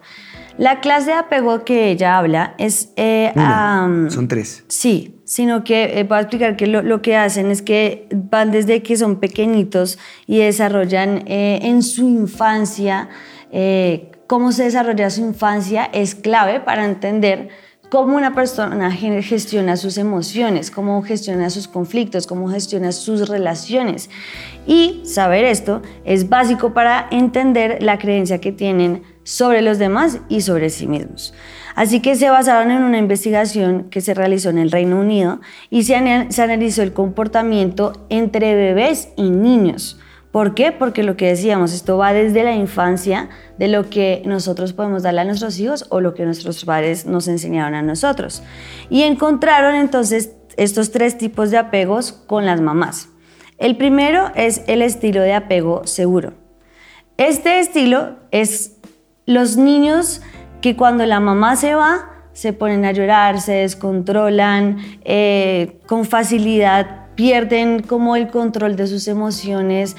La 0.56 0.80
clase 0.80 1.10
de 1.10 1.16
apego 1.16 1.64
que 1.64 1.90
ella 1.90 2.16
habla 2.16 2.54
es... 2.58 2.92
Eh, 2.94 3.32
son 3.34 4.28
tres. 4.28 4.64
Sí, 4.68 5.20
sino 5.24 5.64
que 5.64 5.98
eh, 5.98 6.04
voy 6.04 6.18
a 6.18 6.20
explicar 6.20 6.56
que 6.56 6.68
lo, 6.68 7.02
que 7.02 7.16
hacen 7.16 7.50
es 7.50 7.60
que 7.60 8.06
van 8.14 8.52
desde 8.52 8.82
que 8.82 8.96
son 8.96 9.18
pequeñitos 9.18 9.98
y 10.28 10.38
desarrollan 10.38 11.24
en 11.26 11.82
su 11.82 12.08
infancia 12.08 13.08
eh, 13.56 14.10
cómo 14.26 14.50
se 14.50 14.64
desarrolla 14.64 15.10
su 15.10 15.20
infancia 15.20 15.84
es 15.92 16.16
clave 16.16 16.58
para 16.58 16.84
entender 16.84 17.50
cómo 17.88 18.16
una 18.16 18.34
persona 18.34 18.90
gestiona 18.90 19.76
sus 19.76 19.98
emociones, 19.98 20.70
cómo 20.70 21.02
gestiona 21.02 21.50
sus 21.50 21.68
conflictos, 21.68 22.26
cómo 22.26 22.48
gestiona 22.48 22.92
sus 22.92 23.28
relaciones. 23.28 24.10
Y 24.66 25.02
saber 25.04 25.44
esto 25.44 25.82
es 26.04 26.28
básico 26.28 26.72
para 26.72 27.06
entender 27.10 27.82
la 27.82 27.98
creencia 27.98 28.40
que 28.40 28.52
tienen 28.52 29.02
sobre 29.24 29.62
los 29.62 29.78
demás 29.78 30.20
y 30.28 30.42
sobre 30.42 30.70
sí 30.70 30.86
mismos. 30.86 31.34
Así 31.74 32.00
que 32.00 32.14
se 32.14 32.30
basaron 32.30 32.70
en 32.70 32.82
una 32.82 32.98
investigación 32.98 33.84
que 33.90 34.00
se 34.00 34.14
realizó 34.14 34.50
en 34.50 34.58
el 34.58 34.70
Reino 34.70 35.00
Unido 35.00 35.40
y 35.70 35.82
se, 35.82 35.96
analizó 35.96 36.82
el 36.82 36.92
comportamiento 36.92 38.06
entre 38.10 38.54
bebés 38.54 39.08
y 39.16 39.30
niños. 39.30 39.98
¿Por 40.34 40.56
qué? 40.56 40.72
Porque 40.72 41.04
lo 41.04 41.16
que 41.16 41.28
decíamos, 41.28 41.72
esto 41.72 41.96
va 41.96 42.12
desde 42.12 42.42
la 42.42 42.56
infancia, 42.56 43.28
de 43.56 43.68
lo 43.68 43.88
que 43.88 44.20
nosotros 44.26 44.72
podemos 44.72 45.04
darle 45.04 45.20
a 45.20 45.24
nuestros 45.24 45.60
hijos 45.60 45.86
o 45.90 46.00
lo 46.00 46.12
que 46.12 46.24
nuestros 46.24 46.64
padres 46.64 47.06
nos 47.06 47.28
enseñaron 47.28 47.76
a 47.76 47.82
nosotros. 47.82 48.42
Y 48.90 49.02
encontraron 49.02 49.76
entonces 49.76 50.32
estos 50.56 50.90
tres 50.90 51.18
tipos 51.18 51.52
de 51.52 51.58
apegos 51.58 52.10
con 52.10 52.46
las 52.46 52.60
mamás. 52.60 53.10
El 53.58 53.76
primero 53.76 54.32
es 54.34 54.62
el 54.66 54.82
estilo 54.82 55.20
de 55.20 55.34
apego 55.34 55.86
seguro. 55.86 56.32
Este 57.16 57.60
estilo 57.60 58.16
es 58.32 58.78
los 59.26 59.56
niños 59.56 60.20
que 60.60 60.74
cuando 60.74 61.06
la 61.06 61.20
mamá 61.20 61.54
se 61.54 61.76
va, 61.76 62.10
se 62.32 62.52
ponen 62.52 62.84
a 62.86 62.90
llorar, 62.90 63.40
se 63.40 63.52
descontrolan, 63.52 64.78
eh, 65.04 65.78
con 65.86 66.04
facilidad 66.04 67.04
pierden 67.14 67.82
como 67.82 68.16
el 68.16 68.28
control 68.28 68.76
de 68.76 68.86
sus 68.86 69.08
emociones 69.08 69.96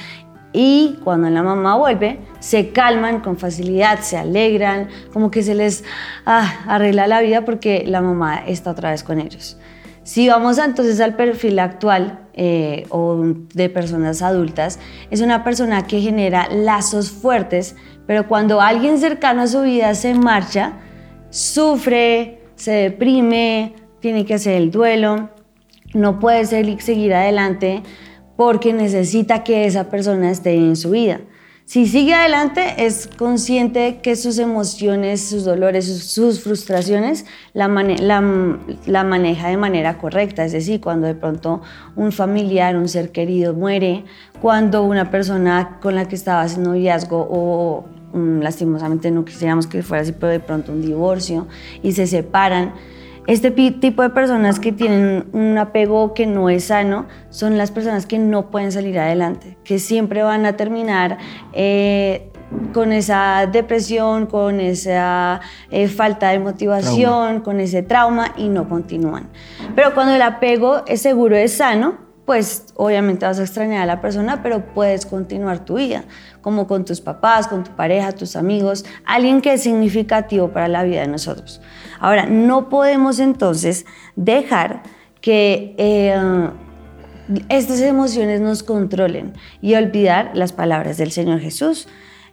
y 0.55 1.00
cuando 1.03 1.29
la 1.29 1.43
mamá 1.43 1.75
vuelve, 1.75 2.19
se 2.39 2.69
calman 2.69 3.19
con 3.19 3.38
facilidad, 3.38 4.00
se 4.00 4.17
alegran, 4.17 4.88
como 5.12 5.29
que 5.29 5.43
se 5.43 5.53
les 5.53 5.83
ah, 6.25 6.63
arregla 6.67 7.07
la 7.07 7.21
vida 7.21 7.43
porque 7.43 7.83
la 7.85 8.01
mamá 8.01 8.38
está 8.47 8.71
otra 8.71 8.91
vez 8.91 9.03
con 9.03 9.19
ellos. 9.19 9.57
Si 10.03 10.29
vamos 10.29 10.57
entonces 10.57 11.01
al 11.01 11.15
perfil 11.15 11.59
actual 11.59 12.27
eh, 12.33 12.85
o 12.89 13.21
de 13.53 13.69
personas 13.69 14.21
adultas, 14.21 14.79
es 15.12 15.19
una 15.21 15.43
persona 15.43 15.88
que 15.88 16.00
genera 16.00 16.47
lazos 16.50 17.12
fuertes, 17.12 17.75
pero 18.07 18.27
cuando 18.27 18.62
alguien 18.62 18.97
cercano 18.97 19.41
a 19.41 19.47
su 19.47 19.63
vida 19.63 19.93
se 19.95 20.13
marcha, 20.13 20.74
sufre, 21.31 22.43
se 22.55 22.71
deprime, 22.71 23.74
tiene 24.00 24.25
que 24.25 24.35
hacer 24.35 24.53
el 24.53 24.71
duelo, 24.71 25.31
no 25.93 26.19
puede 26.19 26.45
seguir 26.45 27.13
adelante 27.13 27.83
porque 28.36 28.74
necesita 28.74 29.44
que 29.44 29.65
esa 29.65 29.89
persona 29.89 30.32
esté 30.32 30.56
en 30.56 30.75
su 30.75 30.92
vida. 30.92 31.22
Si 31.65 31.88
sigue 31.88 32.13
adelante, 32.13 32.86
es 32.86 33.08
consciente 33.18 33.98
que 34.04 34.15
sus 34.15 34.38
emociones, 34.38 35.27
sus 35.27 35.46
dolores, 35.46 35.86
sus, 35.88 36.39
frustraciones 36.39 37.25
la, 37.54 37.68
maneja 37.68 39.48
de 39.48 39.58
manera 39.58 39.98
correcta. 39.98 40.46
Es 40.46 40.51
decir, 40.51 40.80
cuando 40.80 41.08
de 41.08 41.15
pronto 41.15 41.63
un 41.96 42.12
familiar, 42.12 42.77
un 42.77 42.88
ser 42.88 43.12
querido 43.12 43.56
muere, 43.56 44.06
cuando 44.44 44.84
una 44.84 45.10
persona 45.10 45.80
con 45.82 45.96
la 45.96 46.08
que 46.08 46.13
estaba 46.13 46.44
haciendo 46.44 46.70
noviazgo 46.70 47.27
o 47.32 47.86
mm, 48.13 48.42
lastimosamente 48.42 49.10
no 49.10 49.25
quisiéramos 49.25 49.65
que 49.65 49.82
fuera 49.82 50.04
así, 50.04 50.12
pero 50.12 50.32
de 50.32 50.39
pronto 50.39 50.72
un 50.72 50.84
divorcio 50.84 51.48
y 51.82 51.94
se 51.94 52.06
separan 52.06 52.74
este 53.27 53.50
tipo 53.50 54.03
de 54.03 54.10
personas 54.10 54.60
que 54.60 54.72
tienen 54.72 55.25
un 55.34 55.58
apego 55.58 56.13
que 56.13 56.27
no 56.27 56.50
es 56.50 56.65
sano 56.65 57.08
son 57.29 57.58
las 57.58 57.72
personas 57.72 58.05
que 58.05 58.20
no 58.20 58.51
pueden 58.51 58.72
salir 58.72 59.00
adelante, 59.00 59.58
que 59.63 59.79
siempre 59.79 60.22
van 60.22 60.46
a 60.46 60.55
terminar 60.55 61.17
eh, 61.53 62.29
con 62.74 62.91
esa 62.91 63.48
depresión, 63.51 64.27
con 64.27 64.60
esa 64.60 65.41
eh, 65.72 65.88
falta 65.88 66.29
de 66.29 66.39
motivación, 66.39 67.41
con 67.41 67.60
ese 67.60 67.82
trauma 67.82 68.34
y 68.38 68.50
no 68.50 68.70
continúan. 68.70 69.29
Pero 69.75 69.94
cuando 69.94 70.13
el 70.13 70.22
apego 70.22 70.84
es 70.86 71.01
seguro, 71.01 71.36
es 71.36 71.53
sano, 71.53 71.98
pues 72.25 72.65
obviamente 72.75 73.25
vas 73.25 73.39
a 73.39 73.44
extrañar 73.44 73.84
a 73.84 73.86
la 73.86 74.01
persona, 74.01 74.41
pero 74.41 74.65
puedes 74.74 75.05
continuar 75.05 75.60
tu 75.60 75.75
vida, 75.75 76.03
como 76.46 76.68
con 76.68 76.86
tus 76.86 77.02
papás, 77.02 77.48
con 77.48 77.64
tu 77.64 77.72
pareja, 77.72 78.12
tus 78.12 78.36
amigos, 78.36 78.86
alguien 79.04 79.42
que 79.42 79.54
es 79.54 79.64
significativo 79.64 80.50
para 80.50 80.68
la 80.68 80.84
vida 80.84 81.02
de 81.02 81.08
nosotros. 81.08 81.60
Ahora, 82.00 82.28
no 82.28 82.70
podemos 82.70 83.18
entonces 83.18 83.88
dejar 84.16 84.84
que 85.22 85.74
eh, 85.80 86.16
estas 87.50 87.82
emociones 87.82 88.42
nos 88.42 88.62
controlen 88.62 89.34
y 89.60 89.74
olvidar 89.74 90.30
las 90.36 90.54
palabras 90.54 90.98
del 90.98 91.12
Señor 91.12 91.40
Jesús. 91.40 91.88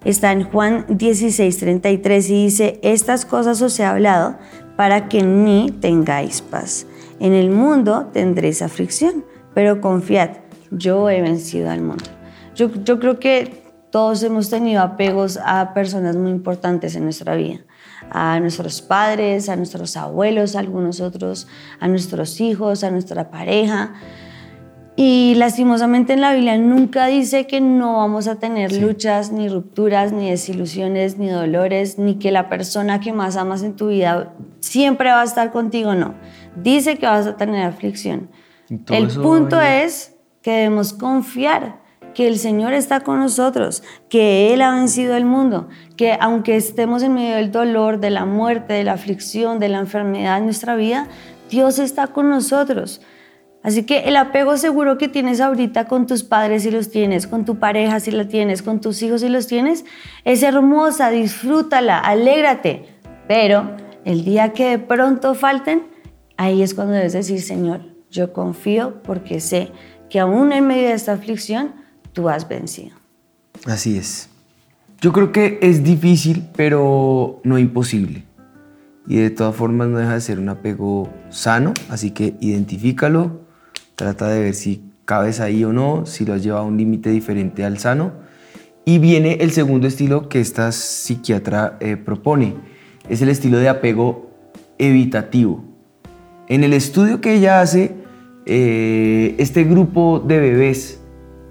Está 0.05 0.31
en 0.33 0.45
Juan 0.45 0.85
16, 0.91 1.57
33 1.57 2.29
y 2.29 2.45
dice, 2.45 2.81
estas 2.83 3.25
cosas 3.25 3.63
os 3.63 3.81
he 3.81 3.85
hablado 3.85 4.37
para 4.77 5.09
que 5.09 5.23
ni 5.23 5.71
tengáis 5.71 6.43
paz. 6.43 6.85
En 7.19 7.33
el 7.33 7.49
mundo 7.49 8.11
tendréis 8.13 8.61
aflicción 8.61 9.25
pero 9.55 9.81
confiad, 9.81 10.31
yo 10.71 11.09
he 11.09 11.21
vencido 11.23 11.71
al 11.71 11.81
mundo. 11.81 12.05
Yo, 12.55 12.71
yo 12.85 12.99
creo 12.99 13.19
que 13.19 13.62
todos 13.93 14.23
hemos 14.23 14.49
tenido 14.49 14.81
apegos 14.81 15.39
a 15.45 15.75
personas 15.75 16.17
muy 16.17 16.31
importantes 16.31 16.97
en 16.97 17.05
nuestra 17.05 17.37
vida, 17.37 17.61
a 18.11 18.41
nuestros 18.41 18.81
padres, 18.81 19.51
a 19.51 19.57
nuestros 19.57 19.99
abuelos, 19.99 20.57
a 20.57 20.61
algunos 20.61 21.03
otros, 21.03 21.47
a 21.79 21.89
nuestros 21.89 22.41
hijos, 22.41 22.85
a 22.85 22.91
nuestra 22.91 23.31
pareja. 23.31 23.93
Y 24.97 25.35
lastimosamente 25.37 26.15
en 26.15 26.23
la 26.23 26.33
Biblia 26.33 26.57
nunca 26.57 27.07
dice 27.07 27.47
que 27.47 27.61
no 27.61 27.99
vamos 27.99 28.29
a 28.29 28.37
tener 28.37 28.73
luchas, 28.73 29.31
ni 29.31 29.51
rupturas, 29.51 30.11
ni 30.11 30.31
desilusiones, 30.31 31.19
ni 31.19 31.29
dolores, 31.29 31.99
ni 31.99 32.15
que 32.15 32.33
la 32.33 32.49
persona 32.49 32.99
que 32.99 33.13
más 33.13 33.37
amas 33.37 33.63
en 33.63 33.77
tu 33.77 33.89
vida 33.89 34.33
siempre 34.61 35.11
va 35.11 35.21
a 35.21 35.25
estar 35.25 35.53
contigo, 35.53 35.95
no. 35.95 36.15
Dice 36.57 36.97
que 36.97 37.05
vas 37.05 37.27
a 37.27 37.37
tener 37.37 37.67
aflicción. 37.67 38.31
El 38.89 39.09
punto 39.09 39.61
es 39.61 40.17
que 40.41 40.53
debemos 40.53 40.95
confiar 40.95 41.82
que 42.15 42.27
el 42.27 42.39
Señor 42.39 42.73
está 42.73 43.01
con 43.01 43.21
nosotros, 43.21 43.83
que 44.09 44.53
Él 44.53 44.63
ha 44.63 44.75
vencido 44.75 45.17
el 45.17 45.25
mundo, 45.25 45.69
que 45.97 46.17
aunque 46.21 46.57
estemos 46.57 47.03
en 47.03 47.15
medio 47.15 47.37
del 47.37 47.53
dolor, 47.53 48.01
de 48.01 48.11
la 48.11 48.25
muerte, 48.25 48.75
de 48.75 48.85
la 48.85 48.93
aflicción, 48.93 49.59
de 49.59 49.69
la 49.69 49.79
enfermedad 49.79 50.39
en 50.39 50.45
nuestra 50.45 50.77
vida, 50.77 51.09
Dios 51.51 51.79
está 51.79 52.09
con 52.09 52.31
nosotros. 52.31 53.01
Así 53.63 53.85
que 53.85 54.01
el 54.01 54.17
apego 54.17 54.57
seguro 54.57 54.99
que 54.99 55.07
tienes 55.07 55.41
ahorita 55.41 55.87
con 55.87 56.07
tus 56.07 56.25
padres 56.25 56.65
si 56.65 56.71
los 56.71 56.91
tienes, 56.91 57.29
con 57.29 57.45
tu 57.45 57.59
pareja 57.59 58.01
si 58.01 58.11
la 58.11 58.27
tienes, 58.27 58.63
con 58.63 58.81
tus 58.81 59.01
hijos 59.03 59.21
si 59.21 59.29
los 59.29 59.47
tienes, 59.47 59.85
es 60.25 60.43
hermosa, 60.43 61.11
disfrútala, 61.11 61.99
alégrate. 61.99 62.87
Pero 63.29 63.77
el 64.05 64.25
día 64.25 64.53
que 64.53 64.71
de 64.71 64.79
pronto 64.79 65.35
falten, 65.35 65.87
ahí 66.37 66.63
es 66.63 66.75
cuando 66.75 66.95
debes 66.95 67.13
decir, 67.13 67.41
Señor, 67.41 67.83
yo 68.11 68.33
confío 68.33 69.01
porque 69.05 69.39
sé 69.39 69.71
que 70.11 70.19
aún 70.19 70.53
en 70.53 70.67
medio 70.67 70.89
de 70.89 70.95
esta 70.95 71.13
aflicción, 71.13 71.82
tú 72.13 72.29
has 72.29 72.49
vencido. 72.49 72.97
Así 73.67 73.97
es. 73.97 74.29
Yo 75.01 75.13
creo 75.13 75.33
que 75.33 75.59
es 75.63 75.83
difícil, 75.83 76.47
pero 76.57 77.41
no 77.45 77.59
imposible. 77.59 78.25
Y 79.07 79.17
de 79.17 79.31
todas 79.31 79.57
formas 79.57 79.89
no 79.89 79.99
deja 79.99 80.15
de 80.15 80.21
ser 80.21 80.39
un 80.39 80.49
apego 80.49 81.13
sano, 81.29 81.75
así 81.89 82.13
que 82.13 82.37
identifícalo, 82.41 83.41
trata 83.97 84.29
de 84.29 84.41
ver 84.41 84.55
si 84.55 84.85
cabes 85.05 85.41
ahí 85.41 85.65
o 85.65 85.73
no, 85.73 86.07
si 86.07 86.25
lo 86.25 86.35
has 86.35 86.43
llevado 86.43 86.63
a 86.63 86.67
un 86.67 86.77
límite 86.77 87.11
diferente 87.11 87.65
al 87.65 87.79
sano. 87.79 88.13
Y 88.85 88.99
viene 88.99 89.39
el 89.41 89.51
segundo 89.51 89.89
estilo 89.89 90.29
que 90.29 90.41
esta 90.41 90.71
psiquiatra 90.71 91.77
eh, 91.81 91.97
propone, 91.97 92.55
es 93.09 93.23
el 93.23 93.29
estilo 93.29 93.59
de 93.59 93.69
apego 93.69 94.31
evitativo. 94.79 95.65
En 96.49 96.63
el 96.63 96.73
estudio 96.73 97.21
que 97.21 97.35
ella 97.35 97.61
hace, 97.61 97.95
eh, 98.47 99.35
este 99.39 99.65
grupo 99.65 100.21
de 100.21 100.39
bebés, 100.39 101.02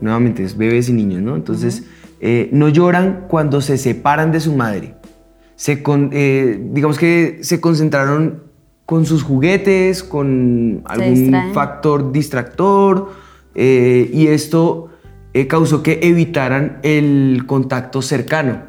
nuevamente 0.02 0.44
es 0.44 0.58
bebés 0.58 0.90
y 0.90 0.94
niños, 0.94 1.22
¿no? 1.22 1.36
Entonces, 1.36 1.84
eh, 2.20 2.50
no 2.52 2.70
lloran 2.70 3.26
cuando 3.28 3.62
se 3.62 3.78
separan 3.78 4.32
de 4.32 4.40
su 4.40 4.54
madre. 4.54 4.96
Se 5.56 5.84
eh, 5.86 6.60
digamos 6.72 6.98
que 6.98 7.40
se 7.42 7.62
concentraron 7.62 8.44
con 8.86 9.06
sus 9.06 9.24
juguetes, 9.24 10.04
con 10.04 10.82
algún 10.86 11.54
factor 11.54 12.12
distractor, 12.12 13.10
y 13.56 14.28
esto 14.28 14.90
causó 15.48 15.82
que 15.82 16.00
evitaran 16.02 16.80
el 16.84 17.44
contacto 17.46 18.02
cercano. 18.02 18.64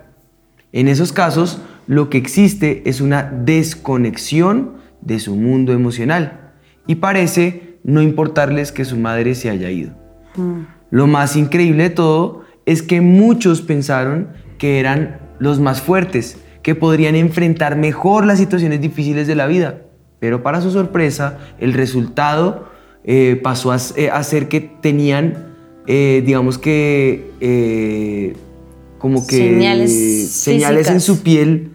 En 0.73 0.87
esos 0.87 1.13
casos, 1.13 1.61
lo 1.87 2.09
que 2.09 2.19
existe 2.19 2.83
es 2.89 3.01
una 3.01 3.25
desconexión 3.25 4.75
de 5.01 5.19
su 5.19 5.37
mundo 5.37 5.73
emocional 5.73 6.53
y 6.87 6.97
parece 6.97 7.79
no 7.85 8.03
importarles 8.03 8.73
que 8.73 8.85
su 8.85 8.97
madre 8.97 9.35
se 9.35 9.51
haya 9.51 9.71
ido. 9.71 9.93
Mm. 10.37 10.63
Lo 10.93 11.07
más 11.07 11.37
increíble 11.37 11.85
de 11.85 11.91
todo 11.91 12.43
es 12.67 12.83
que 12.83 13.01
muchos 13.01 13.63
pensaron 13.63 14.29
que 14.59 14.79
eran 14.79 15.19
los 15.39 15.59
más 15.59 15.81
fuertes, 15.81 16.37
que 16.63 16.75
podrían 16.75 17.17
enfrentar 17.17 17.77
mejor 17.77 18.27
las 18.27 18.39
situaciones 18.39 18.83
difíciles 18.83 19.27
de 19.27 19.35
la 19.35 19.47
vida. 19.47 19.87
Pero 20.21 20.43
para 20.43 20.61
su 20.61 20.71
sorpresa, 20.71 21.39
el 21.59 21.73
resultado 21.73 22.69
eh, 23.05 23.41
pasó 23.43 23.73
a, 23.73 23.79
eh, 23.97 24.11
ser 24.23 24.49
que 24.49 24.61
tenían, 24.61 25.55
eh, 25.87 26.23
digamos 26.27 26.59
que, 26.59 28.35
como 28.99 29.27
que 29.27 29.37
Señales 29.37 30.31
señales 30.31 30.91
en 30.91 31.01
su 31.01 31.23
piel 31.23 31.71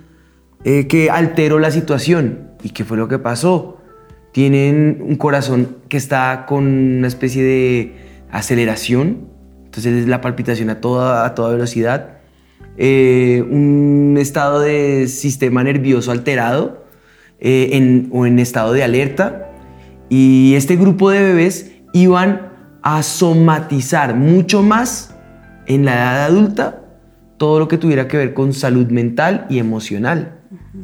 que 0.63 1.09
alteró 1.11 1.57
la 1.57 1.71
situación. 1.71 2.51
¿Y 2.61 2.69
qué 2.69 2.85
fue 2.85 2.97
lo 2.97 3.07
que 3.07 3.17
pasó? 3.17 3.79
Tienen 4.31 4.99
un 5.01 5.15
corazón 5.15 5.77
que 5.89 5.97
está 5.97 6.45
con 6.47 6.67
una 6.67 7.07
especie 7.07 7.43
de 7.43 8.06
aceleración, 8.31 9.29
entonces 9.65 10.03
es 10.03 10.07
la 10.07 10.21
palpitación 10.21 10.69
a 10.69 10.81
toda, 10.81 11.25
a 11.25 11.35
toda 11.35 11.51
velocidad, 11.51 12.17
eh, 12.77 13.43
un 13.49 14.17
estado 14.19 14.59
de 14.59 15.07
sistema 15.07 15.63
nervioso 15.63 16.11
alterado 16.11 16.85
eh, 17.39 18.07
o 18.11 18.25
en 18.25 18.39
estado 18.39 18.73
de 18.73 18.83
alerta, 18.83 19.51
y 20.09 20.53
este 20.55 20.75
grupo 20.75 21.09
de 21.09 21.21
bebés 21.21 21.71
iban 21.93 22.53
a 22.81 23.03
somatizar 23.03 24.15
mucho 24.15 24.63
más 24.63 25.13
en 25.65 25.85
la 25.85 25.95
edad 25.95 26.25
adulta 26.25 26.83
todo 27.37 27.59
lo 27.59 27.67
que 27.67 27.77
tuviera 27.77 28.07
que 28.07 28.17
ver 28.17 28.33
con 28.33 28.53
salud 28.53 28.87
mental 28.87 29.45
y 29.49 29.59
emocional. 29.59 30.36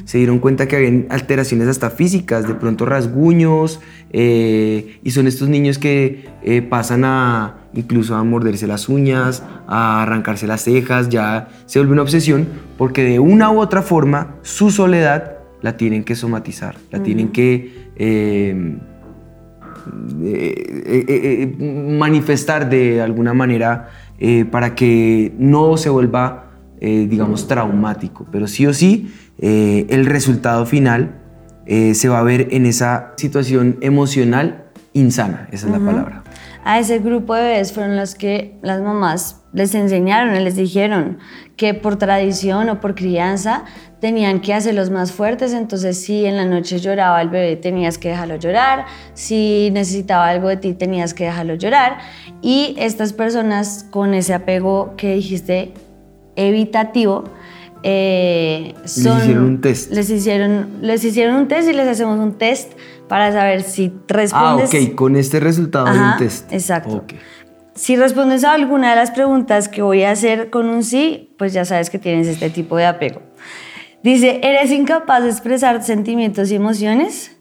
Se 0.06 0.18
dieron 0.18 0.40
cuenta 0.40 0.68
que 0.68 0.76
habían 0.76 1.06
alteraciones 1.10 1.68
hasta 1.68 1.90
físicas, 1.90 2.48
de 2.48 2.56
pronto 2.56 2.86
rasguños, 2.86 3.80
eh, 4.12 5.00
y 5.04 5.12
son 5.12 5.28
estos 5.28 5.50
niños 5.50 5.78
que 5.78 6.26
eh, 6.44 6.62
pasan 6.62 7.06
a 7.06 7.58
incluso 7.74 8.16
a 8.16 8.24
morderse 8.24 8.68
las 8.68 8.90
uñas, 8.90 9.44
a 9.68 10.04
arrancarse 10.04 10.46
las 10.46 10.62
cejas, 10.62 11.10
ya 11.10 11.48
se 11.66 11.80
vuelve 11.80 11.94
una 11.94 12.02
obsesión, 12.04 12.48
porque 12.78 13.04
de 13.04 13.20
una 13.20 13.50
u 13.52 13.60
otra 13.60 13.82
forma 13.82 14.36
su 14.42 14.70
soledad 14.70 15.38
la 15.62 15.78
tienen 15.78 16.04
que 16.04 16.16
somatizar, 16.16 16.76
la 16.92 17.02
tienen 17.02 17.30
que 17.30 17.90
eh, 17.96 18.76
manifestar 21.98 22.70
de 22.70 23.02
alguna 23.02 23.34
manera 23.34 23.90
para 24.52 24.76
que 24.76 25.34
no 25.38 25.78
se 25.78 25.90
vuelva, 25.90 26.52
digamos, 26.80 27.48
traumático. 27.48 28.26
Pero 28.32 28.48
sí 28.48 28.66
o 28.66 28.74
sí, 28.74 29.12
eh, 29.40 29.86
el 29.90 30.06
resultado 30.06 30.66
final 30.66 31.16
eh, 31.66 31.94
se 31.96 32.10
va 32.10 32.20
a 32.20 32.24
ver 32.24 32.50
en 32.52 32.66
esa 32.66 33.14
situación 33.18 33.78
emocional 33.82 34.66
insana, 34.94 35.48
esa 35.52 35.68
es 35.68 35.72
la 35.74 35.80
palabra. 35.80 36.24
A 36.66 36.80
ese 36.80 37.00
grupo 37.00 37.36
de 37.36 37.42
bebés 37.42 37.74
fueron 37.74 37.98
los 37.98 38.16
que 38.16 38.58
las 38.62 38.82
mamás 38.82 39.42
les 39.52 39.76
enseñaron, 39.76 40.42
les 40.44 40.56
dijeron 40.56 41.18
que 41.58 41.74
por 41.74 41.98
tradición 41.98 42.70
o 42.70 42.80
por 42.80 42.96
crianza 42.96 43.66
tenían 44.00 44.40
que 44.40 44.54
hacerlos 44.54 44.90
más 44.90 45.12
fuertes, 45.12 45.54
entonces 45.54 46.02
si 46.04 46.26
en 46.26 46.38
la 46.38 46.46
noche 46.46 46.80
lloraba 46.80 47.22
el 47.22 47.30
bebé 47.30 47.56
tenías 47.56 47.98
que 47.98 48.10
dejarlo 48.10 48.38
llorar, 48.38 48.86
si 49.14 49.70
necesitaba 49.72 50.28
algo 50.28 50.50
de 50.50 50.58
ti 50.58 50.74
tenías 50.74 51.14
que 51.14 51.26
dejarlo 51.26 51.56
llorar. 51.56 51.98
Y 52.42 52.76
estas 52.78 53.14
personas 53.14 53.86
con 53.92 54.14
ese 54.14 54.34
apego 54.34 54.94
que 54.98 55.16
dijiste 55.16 55.74
evitativo, 56.36 57.26
eh, 57.84 58.74
son, 58.86 59.20
hicieron 59.20 59.44
un 59.44 59.62
test. 59.62 59.92
Les 59.92 60.10
hicieron, 60.10 60.68
les 60.82 61.04
hicieron 61.04 61.36
un 61.36 61.48
test 61.48 61.70
y 61.70 61.74
les 61.74 61.88
hacemos 61.88 62.18
un 62.20 62.34
test 62.38 62.72
para 63.08 63.32
saber 63.32 63.62
si 63.64 63.92
Ah, 63.94 64.04
respondes 64.08 64.74
ok, 64.74 64.96
con 64.96 65.16
este 65.16 65.40
resultado 65.40 65.86
de 65.86 65.92
Ajá, 65.92 66.12
un 66.14 66.18
test. 66.18 66.52
exacto. 66.52 66.96
Ok. 66.96 67.14
Si 67.76 67.96
respondes 67.96 68.44
a 68.44 68.54
alguna 68.54 68.92
de 68.92 68.96
las 68.96 69.12
preguntas 69.12 69.68
que 69.68 69.82
voy 69.82 70.04
a 70.04 70.12
hacer 70.12 70.50
con 70.50 70.70
un 70.70 70.84
sí, 70.84 71.34
pues 71.38 71.54
ya 71.54 71.66
sabes 71.66 71.90
que 71.90 72.00
tienes 72.00 72.28
este 72.28 72.50
tipo 72.50 72.78
de 72.78 72.86
apego. 72.86 73.22
Dice, 74.04 74.40
¿eres 74.44 74.72
incapaz 74.72 75.24
de 75.24 75.30
expresar 75.30 75.82
sentimientos 75.84 76.52
y 76.52 76.56
emociones? 76.56 77.32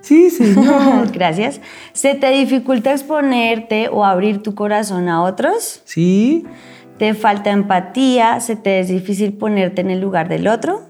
Sí, 0.00 0.30
señor. 0.30 1.10
Gracias. 1.12 1.60
¿Se 1.92 2.14
te 2.14 2.30
dificulta 2.30 2.90
exponerte 2.92 3.88
o 3.90 4.04
abrir 4.04 4.42
tu 4.42 4.54
corazón 4.54 5.08
a 5.08 5.22
otros? 5.22 5.82
sí. 5.84 6.44
¿Te 6.98 7.14
falta 7.14 7.50
empatía? 7.50 8.40
¿Se 8.40 8.56
te 8.56 8.80
es 8.80 8.88
difícil 8.88 9.32
ponerte 9.34 9.80
en 9.80 9.90
el 9.90 10.00
lugar 10.00 10.28
del 10.28 10.46
otro? 10.46 10.82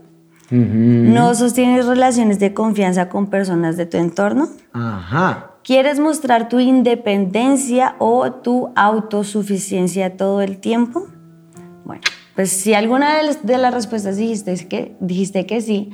Ujú. 0.50 0.58
¿No 0.58 1.34
sostienes 1.34 1.86
relaciones 1.86 2.38
de 2.38 2.52
confianza 2.52 3.08
con 3.08 3.28
personas 3.28 3.76
de 3.76 3.86
tu 3.86 3.96
entorno? 3.96 4.48
Ajá. 4.72 5.52
¿Quieres 5.64 6.00
mostrar 6.00 6.48
tu 6.48 6.58
independencia 6.58 7.94
o 7.98 8.32
tu 8.32 8.72
autosuficiencia 8.74 10.16
todo 10.16 10.42
el 10.42 10.58
tiempo? 10.58 11.06
Bueno, 11.84 12.02
pues 12.34 12.50
si 12.50 12.74
alguna 12.74 13.16
de 13.16 13.22
las, 13.22 13.46
de 13.46 13.58
las 13.58 13.72
respuestas 13.72 14.16
dijiste 14.16 14.54
que, 14.68 14.96
dijiste 15.00 15.46
que 15.46 15.60
sí, 15.60 15.90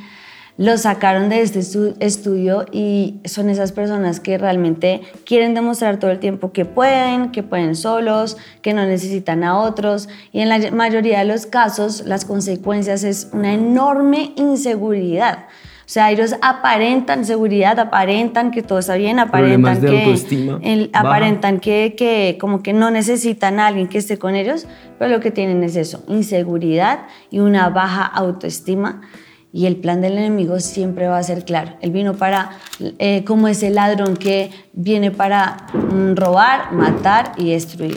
lo 0.58 0.76
sacaron 0.76 1.28
de 1.30 1.40
este 1.40 1.60
estu- 1.60 1.94
estudio 2.00 2.66
y 2.72 3.20
son 3.24 3.48
esas 3.48 3.70
personas 3.72 4.18
que 4.20 4.36
realmente 4.38 5.00
quieren 5.24 5.54
demostrar 5.54 5.98
todo 5.98 6.10
el 6.10 6.18
tiempo 6.18 6.52
que 6.52 6.64
pueden, 6.64 7.30
que 7.30 7.42
pueden 7.44 7.74
solos, 7.76 8.36
que 8.60 8.74
no 8.74 8.84
necesitan 8.84 9.44
a 9.44 9.56
otros 9.60 10.08
y 10.32 10.40
en 10.40 10.48
la 10.50 10.58
mayoría 10.72 11.20
de 11.20 11.26
los 11.26 11.46
casos 11.46 12.02
las 12.06 12.24
consecuencias 12.24 13.04
es 13.04 13.30
una 13.32 13.54
enorme 13.54 14.32
inseguridad. 14.36 15.46
O 15.86 15.90
sea, 15.90 16.10
ellos 16.10 16.34
aparentan 16.42 17.24
seguridad, 17.24 17.78
aparentan 17.78 18.50
que 18.50 18.62
todo 18.62 18.80
está 18.80 18.96
bien, 18.96 19.18
aparentan 19.20 19.80
de 19.80 19.86
que 19.88 20.04
autoestima 20.04 20.58
el- 20.62 20.90
aparentan 20.92 21.60
que, 21.60 21.94
que 21.96 22.36
como 22.38 22.62
que 22.62 22.72
no 22.74 22.90
necesitan 22.90 23.58
a 23.58 23.68
alguien 23.68 23.88
que 23.88 23.96
esté 23.96 24.18
con 24.18 24.34
ellos, 24.34 24.66
pero 24.98 25.10
lo 25.10 25.20
que 25.20 25.30
tienen 25.30 25.62
es 25.64 25.76
eso, 25.76 26.04
inseguridad 26.08 27.06
y 27.30 27.38
una 27.38 27.70
baja 27.70 28.04
autoestima. 28.04 29.00
Y 29.52 29.66
el 29.66 29.76
plan 29.76 30.00
del 30.00 30.18
enemigo 30.18 30.60
siempre 30.60 31.08
va 31.08 31.18
a 31.18 31.22
ser 31.22 31.44
claro. 31.44 31.72
Él 31.80 31.90
vino 31.90 32.14
para, 32.14 32.50
eh, 32.98 33.24
como 33.24 33.48
ese 33.48 33.70
ladrón 33.70 34.16
que 34.16 34.50
viene 34.72 35.10
para 35.10 35.68
mm, 35.72 36.14
robar, 36.16 36.72
matar 36.72 37.32
y 37.36 37.50
destruir. 37.50 37.96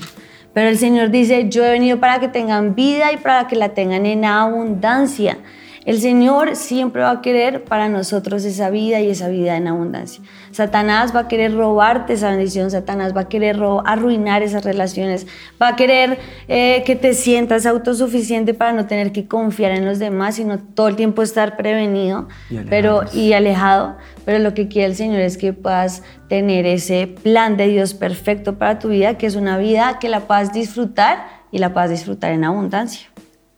Pero 0.54 0.70
el 0.70 0.78
Señor 0.78 1.12
dice, 1.12 1.50
yo 1.50 1.66
he 1.66 1.72
venido 1.72 2.00
para 2.00 2.20
que 2.20 2.28
tengan 2.28 2.76
vida 2.76 3.12
y 3.12 3.18
para 3.18 3.48
que 3.48 3.56
la 3.56 3.70
tengan 3.70 4.06
en 4.06 4.26
abundancia. 4.26 5.38
El 5.84 6.00
Señor 6.00 6.56
siempre 6.56 7.02
va 7.02 7.10
a 7.10 7.22
querer 7.22 7.64
para 7.64 7.90
nosotros 7.90 8.46
esa 8.46 8.70
vida 8.70 9.00
y 9.00 9.10
esa 9.10 9.30
vida 9.30 9.58
en 9.58 9.68
abundancia. 9.68 10.24
Satanás 10.52 11.16
va 11.16 11.22
a 11.22 11.28
querer 11.28 11.56
robarte 11.56 12.14
esa 12.14 12.30
bendición, 12.30 12.70
Satanás 12.70 13.16
va 13.16 13.22
a 13.22 13.30
querer 13.30 13.60
arruinar 13.86 14.44
esas 14.44 14.64
relaciones, 14.64 15.26
va 15.60 15.70
a 15.70 15.76
querer 15.76 16.20
eh, 16.48 16.84
que 16.86 16.96
te 16.96 17.16
sientas 17.16 17.66
autosuficiente 17.66 18.54
para 18.54 18.74
no 18.74 18.86
tener 18.86 19.12
que 19.12 19.28
confiar 19.28 19.72
en 19.72 19.86
los 19.86 19.98
demás, 19.98 20.36
sino 20.36 20.60
todo 20.60 20.88
el 20.88 20.96
tiempo 20.96 21.24
estar 21.24 21.58
prevenido 21.58 22.28
Y 22.52 22.58
pero, 22.70 23.02
y 23.12 23.34
alejado. 23.34 23.98
Pero 24.24 24.38
lo 24.38 24.54
que 24.54 24.68
quiere 24.68 24.88
el 24.88 24.96
Señor 24.96 25.22
es 25.22 25.36
que 25.38 25.52
puedas 25.52 26.04
tener 26.30 26.68
ese 26.68 27.08
plan 27.08 27.58
de 27.58 27.68
Dios 27.68 27.96
perfecto 27.96 28.60
para 28.60 28.78
tu 28.78 28.90
vida, 28.90 29.18
que 29.18 29.26
es 29.26 29.36
una 29.36 29.58
vida 29.58 29.98
que 30.00 30.10
la 30.10 30.22
puedas 30.22 30.54
disfrutar 30.54 31.42
y 31.52 31.58
la 31.58 31.74
puedas 31.74 31.90
disfrutar 31.90 32.32
en 32.32 32.44
abundancia. 32.44 33.11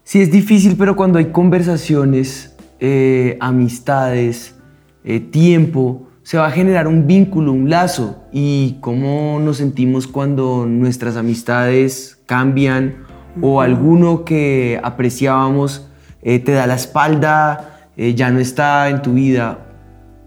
Sí, 0.04 0.22
es 0.22 0.32
difícil, 0.32 0.76
pero 0.78 0.96
cuando 0.96 1.20
hay 1.20 1.26
conversaciones, 1.26 2.56
eh, 2.80 3.38
amistades, 3.40 4.56
eh, 5.04 5.20
tiempo, 5.20 6.08
se 6.24 6.38
va 6.38 6.48
a 6.48 6.52
generar 6.52 6.88
un 6.88 7.06
vínculo, 7.06 7.52
un 7.52 7.70
lazo. 7.70 8.24
Y 8.32 8.78
cómo 8.82 9.40
nos 9.40 9.58
sentimos 9.58 10.08
cuando 10.08 10.66
nuestras 10.66 11.18
amistades 11.18 12.18
cambian 12.26 13.06
o 13.42 13.62
alguno 13.62 14.26
que 14.26 14.80
apreciábamos 14.84 15.88
eh, 16.22 16.40
te 16.40 16.54
da 16.54 16.68
la 16.68 16.76
espalda, 16.76 17.90
eh, 17.98 18.16
ya 18.16 18.32
no 18.32 18.40
está 18.40 18.90
en 18.90 19.02
tu 19.02 19.14
vida 19.14 19.66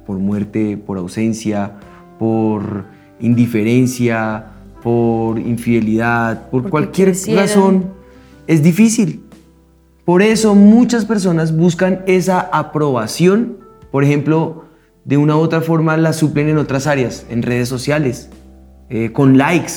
por 0.06 0.18
muerte, 0.18 0.76
por 0.76 0.98
ausencia, 0.98 1.72
por 2.18 2.84
indiferencia, 3.18 4.44
por 4.82 5.38
infidelidad, 5.38 6.50
por 6.50 6.62
Porque 6.62 6.70
cualquier 6.70 7.14
razón. 7.34 7.96
Es 8.46 8.62
difícil. 8.62 9.25
Por 10.06 10.22
eso 10.22 10.54
muchas 10.54 11.04
personas 11.04 11.56
buscan 11.56 12.02
esa 12.06 12.38
aprobación, 12.38 13.58
por 13.90 14.04
ejemplo, 14.04 14.66
de 15.04 15.16
una 15.16 15.36
u 15.36 15.40
otra 15.40 15.60
forma 15.60 15.96
la 15.96 16.12
suplen 16.12 16.48
en 16.48 16.58
otras 16.58 16.86
áreas, 16.86 17.26
en 17.28 17.42
redes 17.42 17.68
sociales, 17.68 18.30
eh, 18.88 19.10
con 19.10 19.36
likes. 19.36 19.72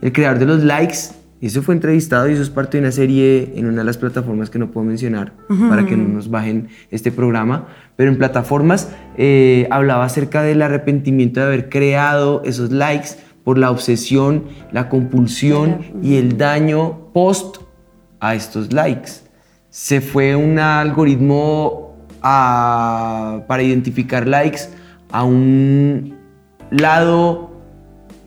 El 0.00 0.12
creador 0.12 0.38
de 0.38 0.46
los 0.46 0.64
likes, 0.64 0.96
y 1.38 1.48
eso 1.48 1.60
fue 1.60 1.74
entrevistado 1.74 2.30
y 2.30 2.32
eso 2.32 2.40
es 2.40 2.48
parte 2.48 2.78
de 2.78 2.84
una 2.84 2.92
serie 2.92 3.52
en 3.56 3.66
una 3.66 3.78
de 3.80 3.84
las 3.84 3.98
plataformas 3.98 4.48
que 4.48 4.58
no 4.58 4.70
puedo 4.70 4.86
mencionar 4.86 5.34
para 5.68 5.84
que 5.84 5.98
no 5.98 6.08
nos 6.08 6.30
bajen 6.30 6.68
este 6.90 7.12
programa, 7.12 7.68
pero 7.96 8.10
en 8.10 8.16
plataformas 8.16 8.88
eh, 9.18 9.68
hablaba 9.70 10.06
acerca 10.06 10.42
del 10.42 10.62
arrepentimiento 10.62 11.40
de 11.40 11.46
haber 11.46 11.68
creado 11.68 12.40
esos 12.46 12.70
likes 12.72 13.10
por 13.44 13.58
la 13.58 13.70
obsesión, 13.70 14.44
la 14.72 14.88
compulsión 14.88 15.80
y 16.02 16.16
el 16.16 16.38
daño 16.38 17.10
post 17.12 17.58
a 18.20 18.34
estos 18.34 18.72
likes. 18.72 19.23
Se 19.74 20.00
fue 20.00 20.36
un 20.36 20.60
algoritmo 20.60 21.96
para 22.20 23.60
identificar 23.60 24.24
likes 24.28 24.68
a 25.10 25.24
un 25.24 26.14
lado 26.70 27.50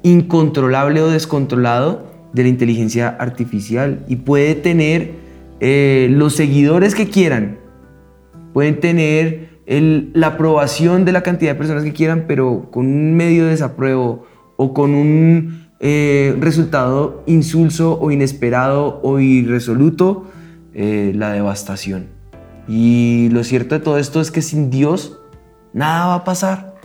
incontrolable 0.03 1.01
o 1.01 1.07
descontrolado 1.07 2.05
de 2.33 2.43
la 2.43 2.49
inteligencia 2.49 3.07
artificial 3.07 4.03
y 4.09 4.17
puede 4.17 4.55
tener 4.55 5.13
eh, 5.61 6.09
los 6.11 6.35
seguidores 6.35 6.95
que 6.95 7.07
quieran, 7.07 7.59
pueden 8.51 8.81
tener 8.81 9.61
la 9.67 10.27
aprobación 10.27 11.05
de 11.05 11.13
la 11.13 11.23
cantidad 11.23 11.53
de 11.53 11.57
personas 11.57 11.85
que 11.85 11.93
quieran, 11.93 12.25
pero 12.27 12.67
con 12.71 12.87
un 12.87 13.15
medio 13.15 13.45
de 13.45 13.51
desapruebo 13.51 14.25
o 14.57 14.73
con 14.73 14.93
un 14.93 15.69
eh, 15.79 16.35
resultado 16.41 17.23
insulso 17.25 17.97
o 18.01 18.11
inesperado 18.11 18.99
o 19.01 19.21
irresoluto, 19.21 20.25
eh, 20.77 21.11
la 21.15 21.31
devastación. 21.31 22.07
Y 22.67 23.29
lo 23.31 23.43
cierto 23.43 23.75
de 23.75 23.81
todo 23.81 23.97
esto 23.97 24.21
es 24.21 24.29
que 24.29 24.41
sin 24.41 24.69
Dios 24.69 25.19
nada 25.73 26.05
va 26.05 26.13
a 26.13 26.23
pasar. 26.23 26.75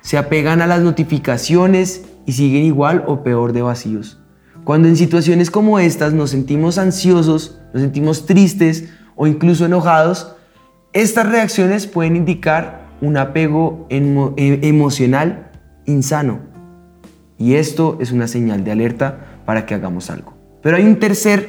Se 0.00 0.18
apegan 0.18 0.60
a 0.62 0.66
las 0.66 0.80
notificaciones 0.80 2.04
y 2.26 2.32
siguen 2.32 2.64
igual 2.64 3.04
o 3.06 3.22
peor 3.22 3.52
de 3.52 3.62
vacíos. 3.62 4.20
Cuando 4.64 4.88
en 4.88 4.96
situaciones 4.96 5.50
como 5.50 5.78
estas 5.78 6.12
nos 6.12 6.30
sentimos 6.30 6.76
ansiosos, 6.76 7.60
nos 7.72 7.82
sentimos 7.82 8.26
tristes 8.26 8.88
o 9.14 9.26
incluso 9.26 9.64
enojados, 9.64 10.34
estas 10.92 11.28
reacciones 11.28 11.86
pueden 11.86 12.16
indicar 12.16 12.88
un 13.00 13.16
apego 13.16 13.86
e, 13.90 14.58
emocional 14.62 15.52
insano. 15.86 16.40
Y 17.38 17.54
esto 17.54 17.96
es 18.00 18.10
una 18.10 18.26
señal 18.26 18.64
de 18.64 18.72
alerta 18.72 19.40
para 19.46 19.66
que 19.66 19.74
hagamos 19.74 20.10
algo. 20.10 20.34
Pero 20.62 20.76
hay 20.76 20.84
un 20.84 20.98
tercer, 20.98 21.48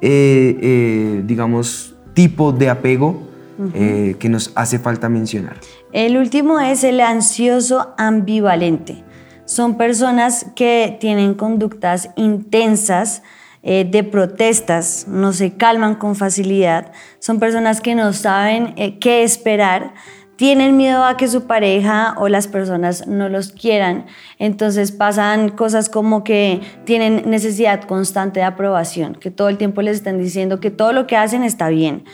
eh, 0.00 0.58
eh, 0.60 1.22
digamos, 1.26 1.94
tipo 2.14 2.52
de 2.52 2.70
apego 2.70 3.28
eh, 3.74 4.16
que 4.18 4.28
nos 4.28 4.52
hace 4.54 4.78
falta 4.78 5.08
mencionar. 5.08 5.56
El 5.92 6.16
último 6.16 6.60
es 6.60 6.82
el 6.84 7.00
ansioso 7.00 7.94
ambivalente. 7.98 9.04
Son 9.44 9.76
personas 9.76 10.46
que 10.56 10.96
tienen 11.00 11.34
conductas 11.34 12.10
intensas, 12.16 13.22
de 13.62 14.08
protestas, 14.10 15.06
no 15.06 15.34
se 15.34 15.52
calman 15.52 15.96
con 15.96 16.16
facilidad, 16.16 16.92
son 17.18 17.38
personas 17.38 17.82
que 17.82 17.94
no 17.94 18.14
saben 18.14 18.74
qué 19.00 19.22
esperar, 19.22 19.92
tienen 20.40 20.78
miedo 20.78 21.04
a 21.04 21.18
que 21.18 21.28
su 21.28 21.46
pareja 21.46 22.14
o 22.16 22.30
las 22.30 22.48
personas 22.48 23.06
no 23.06 23.28
los 23.28 23.52
quieran. 23.52 24.06
Entonces 24.38 24.90
pasan 24.90 25.50
cosas 25.50 25.90
como 25.90 26.24
que 26.24 26.62
tienen 26.84 27.28
necesidad 27.28 27.82
constante 27.82 28.40
de 28.40 28.46
aprobación, 28.46 29.14
que 29.16 29.30
todo 29.30 29.50
el 29.50 29.58
tiempo 29.58 29.82
les 29.82 29.98
están 29.98 30.18
diciendo 30.18 30.58
que 30.58 30.70
todo 30.70 30.94
lo 30.94 31.06
que 31.06 31.18
hacen 31.18 31.44
está 31.44 31.68
bien. 31.68 32.04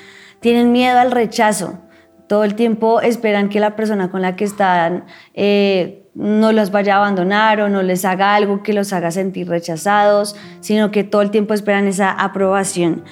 Tienen 0.41 0.73
miedo 0.73 0.99
al 0.99 1.13
rechazo. 1.13 1.79
Todo 2.27 2.43
el 2.43 2.57
tiempo 2.57 3.01
esperan 3.01 3.49
que 3.49 3.61
la 3.61 3.77
persona 3.77 4.11
con 4.11 4.23
la 4.23 4.35
que 4.35 4.43
están 4.43 5.05
eh, 5.35 6.11
no 6.17 6.51
los 6.51 6.73
vaya 6.73 6.95
a 6.95 6.97
abandonar 6.97 7.61
o 7.61 7.69
no 7.69 7.85
les 7.85 8.05
haga 8.05 8.35
algo 8.35 8.65
que 8.65 8.73
los 8.73 8.93
haga 8.93 9.13
sentir 9.13 9.49
rechazados, 9.49 10.35
sino 10.59 10.91
que 10.91 11.05
todo 11.05 11.23
el 11.23 11.31
tiempo 11.31 11.55
esperan 11.55 11.87
esa 11.87 12.11
aprobación. 12.11 13.05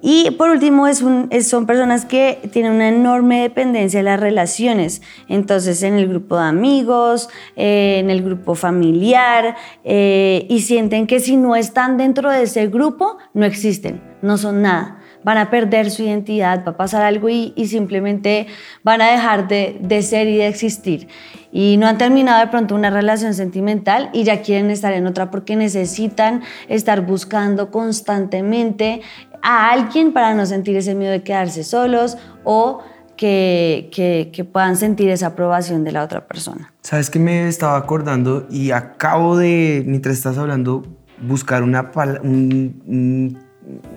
Y 0.00 0.30
por 0.32 0.50
último, 0.50 0.86
es 0.86 0.98
son 0.98 1.66
personas 1.66 2.04
que 2.04 2.38
tienen 2.52 2.72
una 2.72 2.88
enorme 2.88 3.42
dependencia 3.42 3.98
de 3.98 4.04
las 4.04 4.20
relaciones. 4.20 5.02
Entonces, 5.28 5.82
en 5.82 5.94
el 5.94 6.08
grupo 6.08 6.36
de 6.36 6.44
amigos, 6.44 7.28
eh, 7.56 7.98
en 7.98 8.10
el 8.10 8.22
grupo 8.22 8.54
familiar, 8.54 9.56
eh, 9.82 10.46
y 10.48 10.60
sienten 10.60 11.06
que 11.06 11.18
si 11.18 11.36
no 11.36 11.56
están 11.56 11.96
dentro 11.96 12.30
de 12.30 12.42
ese 12.42 12.68
grupo, 12.68 13.18
no 13.34 13.44
existen, 13.44 14.00
no 14.22 14.38
son 14.38 14.62
nada. 14.62 14.97
Van 15.28 15.36
a 15.36 15.50
perder 15.50 15.90
su 15.90 16.04
identidad, 16.04 16.64
va 16.64 16.72
a 16.72 16.76
pasar 16.78 17.02
algo 17.02 17.28
y, 17.28 17.52
simplemente 17.66 18.46
van 18.82 19.02
a 19.02 19.10
dejar 19.10 19.46
de, 19.46 19.76
de 19.78 20.00
ser 20.00 20.26
y 20.26 20.38
de 20.38 20.46
existir. 20.46 21.08
Y 21.52 21.76
no 21.76 21.86
han 21.86 21.98
terminado 21.98 22.40
de 22.40 22.46
pronto 22.46 22.74
una 22.74 22.88
relación 22.88 23.34
sentimental 23.34 24.08
y 24.14 24.24
ya 24.24 24.40
quieren 24.40 24.70
estar 24.70 24.94
en 24.94 25.06
otra 25.06 25.30
porque 25.30 25.54
necesitan 25.54 26.40
estar 26.68 27.04
buscando 27.04 27.70
constantemente 27.70 29.02
a 29.42 29.70
alguien 29.70 30.14
para 30.14 30.32
no 30.32 30.46
sentir 30.46 30.78
ese 30.78 30.94
miedo 30.94 31.12
de 31.12 31.22
quedarse 31.22 31.62
solos 31.62 32.16
o 32.44 32.82
que, 33.18 33.90
que, 34.32 34.44
puedan 34.44 34.76
sentir 34.76 35.10
esa 35.10 35.26
aprobación 35.26 35.84
de 35.84 35.92
la 35.92 36.04
otra 36.04 36.26
persona. 36.26 36.72
Sabes 36.80 37.10
que 37.10 37.18
me 37.18 37.48
estaba 37.48 37.76
acordando 37.76 38.46
y 38.48 38.70
acabo 38.70 39.36
de, 39.36 39.82
mientras 39.84 40.16
estás 40.16 40.38
hablando, 40.38 40.86
buscar 41.20 41.62
una, 41.64 41.90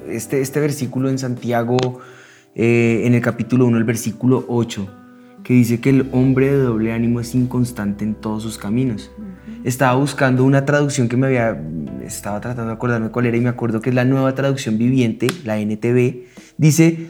este, 0.07 0.41
este 0.41 0.59
versículo 0.59 1.09
en 1.09 1.17
Santiago, 1.17 1.77
eh, 2.55 3.03
en 3.05 3.13
el 3.13 3.21
capítulo 3.21 3.65
1, 3.65 3.77
el 3.77 3.83
versículo 3.83 4.45
8, 4.47 4.87
que 5.43 5.53
dice 5.53 5.79
que 5.79 5.89
el 5.89 6.09
hombre 6.11 6.51
de 6.51 6.57
doble 6.57 6.93
ánimo 6.93 7.19
es 7.19 7.33
inconstante 7.35 8.03
en 8.03 8.15
todos 8.15 8.43
sus 8.43 8.57
caminos. 8.57 9.11
Estaba 9.63 9.95
buscando 9.95 10.43
una 10.43 10.65
traducción 10.65 11.07
que 11.07 11.17
me 11.17 11.27
había, 11.27 11.61
estaba 12.03 12.41
tratando 12.41 12.69
de 12.69 12.75
acordarme 12.75 13.09
cuál 13.09 13.27
era 13.27 13.37
y 13.37 13.41
me 13.41 13.49
acuerdo 13.49 13.81
que 13.81 13.89
es 13.89 13.95
la 13.95 14.05
nueva 14.05 14.33
traducción 14.35 14.77
viviente, 14.77 15.27
la 15.43 15.59
NTV, 15.59 16.25
dice, 16.57 17.07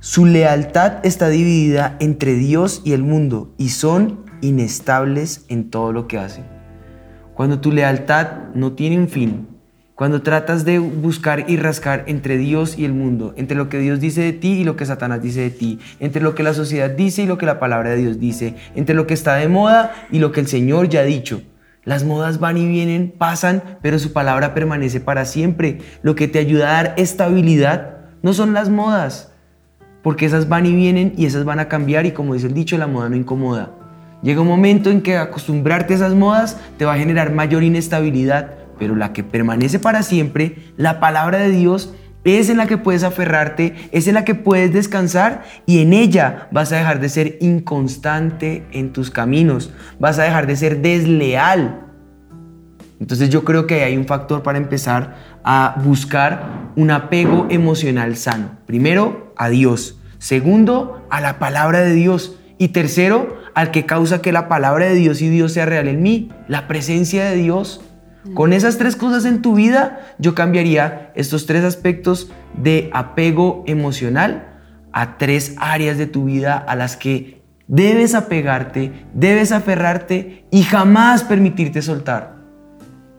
su 0.00 0.26
lealtad 0.26 1.04
está 1.04 1.28
dividida 1.28 1.96
entre 1.98 2.34
Dios 2.34 2.82
y 2.84 2.92
el 2.92 3.02
mundo 3.02 3.54
y 3.56 3.70
son 3.70 4.24
inestables 4.42 5.46
en 5.48 5.70
todo 5.70 5.92
lo 5.92 6.06
que 6.06 6.18
hacen. 6.18 6.44
Cuando 7.34 7.60
tu 7.60 7.72
lealtad 7.72 8.52
no 8.54 8.74
tiene 8.74 8.98
un 8.98 9.08
fin, 9.08 9.53
cuando 9.94 10.22
tratas 10.22 10.64
de 10.64 10.78
buscar 10.78 11.44
y 11.48 11.56
rascar 11.56 12.04
entre 12.06 12.36
Dios 12.36 12.76
y 12.78 12.84
el 12.84 12.92
mundo, 12.92 13.32
entre 13.36 13.56
lo 13.56 13.68
que 13.68 13.78
Dios 13.78 14.00
dice 14.00 14.22
de 14.22 14.32
ti 14.32 14.60
y 14.60 14.64
lo 14.64 14.74
que 14.76 14.86
Satanás 14.86 15.22
dice 15.22 15.40
de 15.40 15.50
ti, 15.50 15.78
entre 16.00 16.22
lo 16.22 16.34
que 16.34 16.42
la 16.42 16.52
sociedad 16.52 16.90
dice 16.90 17.22
y 17.22 17.26
lo 17.26 17.38
que 17.38 17.46
la 17.46 17.60
palabra 17.60 17.90
de 17.90 17.96
Dios 17.96 18.18
dice, 18.18 18.56
entre 18.74 18.94
lo 18.94 19.06
que 19.06 19.14
está 19.14 19.36
de 19.36 19.48
moda 19.48 19.92
y 20.10 20.18
lo 20.18 20.32
que 20.32 20.40
el 20.40 20.48
Señor 20.48 20.88
ya 20.88 21.00
ha 21.00 21.04
dicho, 21.04 21.42
las 21.84 22.02
modas 22.02 22.40
van 22.40 22.56
y 22.56 22.66
vienen, 22.66 23.12
pasan, 23.16 23.62
pero 23.82 23.98
su 23.98 24.12
palabra 24.12 24.54
permanece 24.54 25.00
para 25.00 25.26
siempre. 25.26 25.80
Lo 26.02 26.14
que 26.14 26.28
te 26.28 26.38
ayuda 26.38 26.70
a 26.70 26.82
dar 26.82 26.94
estabilidad 26.96 27.98
no 28.22 28.32
son 28.32 28.54
las 28.54 28.70
modas, 28.70 29.32
porque 30.02 30.24
esas 30.24 30.48
van 30.48 30.64
y 30.64 30.74
vienen 30.74 31.12
y 31.16 31.26
esas 31.26 31.44
van 31.44 31.60
a 31.60 31.68
cambiar 31.68 32.06
y 32.06 32.12
como 32.12 32.32
dice 32.32 32.46
el 32.46 32.54
dicho, 32.54 32.78
la 32.78 32.86
moda 32.86 33.10
no 33.10 33.16
incomoda. 33.16 33.70
Llega 34.22 34.40
un 34.40 34.48
momento 34.48 34.90
en 34.90 35.02
que 35.02 35.18
acostumbrarte 35.18 35.92
a 35.92 35.96
esas 35.96 36.14
modas 36.14 36.58
te 36.78 36.86
va 36.86 36.94
a 36.94 36.98
generar 36.98 37.32
mayor 37.32 37.62
inestabilidad, 37.62 38.52
pero 38.78 38.96
la 38.96 39.12
que 39.12 39.24
permanece 39.24 39.78
para 39.78 40.02
siempre, 40.02 40.56
la 40.76 41.00
palabra 41.00 41.38
de 41.38 41.50
Dios, 41.50 41.94
es 42.24 42.48
en 42.48 42.56
la 42.56 42.66
que 42.66 42.78
puedes 42.78 43.04
aferrarte, 43.04 43.74
es 43.92 44.08
en 44.08 44.14
la 44.14 44.24
que 44.24 44.34
puedes 44.34 44.72
descansar 44.72 45.44
y 45.66 45.80
en 45.80 45.92
ella 45.92 46.48
vas 46.50 46.72
a 46.72 46.76
dejar 46.76 47.00
de 47.00 47.08
ser 47.08 47.36
inconstante 47.40 48.66
en 48.72 48.92
tus 48.92 49.10
caminos, 49.10 49.72
vas 49.98 50.18
a 50.18 50.24
dejar 50.24 50.46
de 50.46 50.56
ser 50.56 50.80
desleal. 50.80 51.80
Entonces 53.00 53.28
yo 53.28 53.44
creo 53.44 53.66
que 53.66 53.82
hay 53.82 53.96
un 53.96 54.06
factor 54.06 54.42
para 54.42 54.56
empezar 54.56 55.16
a 55.44 55.74
buscar 55.84 56.70
un 56.76 56.90
apego 56.90 57.46
emocional 57.50 58.16
sano. 58.16 58.52
Primero, 58.66 59.34
a 59.36 59.50
Dios. 59.50 60.00
Segundo, 60.18 61.06
a 61.10 61.20
la 61.20 61.38
palabra 61.38 61.80
de 61.80 61.92
Dios. 61.92 62.38
Y 62.56 62.68
tercero, 62.68 63.36
al 63.54 63.70
que 63.72 63.84
causa 63.84 64.22
que 64.22 64.32
la 64.32 64.48
palabra 64.48 64.86
de 64.86 64.94
Dios 64.94 65.20
y 65.20 65.28
Dios 65.28 65.52
sea 65.52 65.66
real 65.66 65.88
en 65.88 66.02
mí, 66.02 66.30
la 66.48 66.66
presencia 66.66 67.24
de 67.24 67.36
Dios. 67.36 67.82
Con 68.32 68.54
esas 68.54 68.78
tres 68.78 68.96
cosas 68.96 69.26
en 69.26 69.42
tu 69.42 69.54
vida, 69.54 70.14
yo 70.18 70.34
cambiaría 70.34 71.12
estos 71.14 71.44
tres 71.44 71.62
aspectos 71.62 72.30
de 72.56 72.88
apego 72.94 73.64
emocional 73.66 74.48
a 74.92 75.18
tres 75.18 75.56
áreas 75.58 75.98
de 75.98 76.06
tu 76.06 76.24
vida 76.24 76.56
a 76.56 76.74
las 76.74 76.96
que 76.96 77.42
debes 77.66 78.14
apegarte, 78.14 78.92
debes 79.12 79.52
aferrarte 79.52 80.46
y 80.50 80.62
jamás 80.62 81.22
permitirte 81.22 81.82
soltar. 81.82 82.36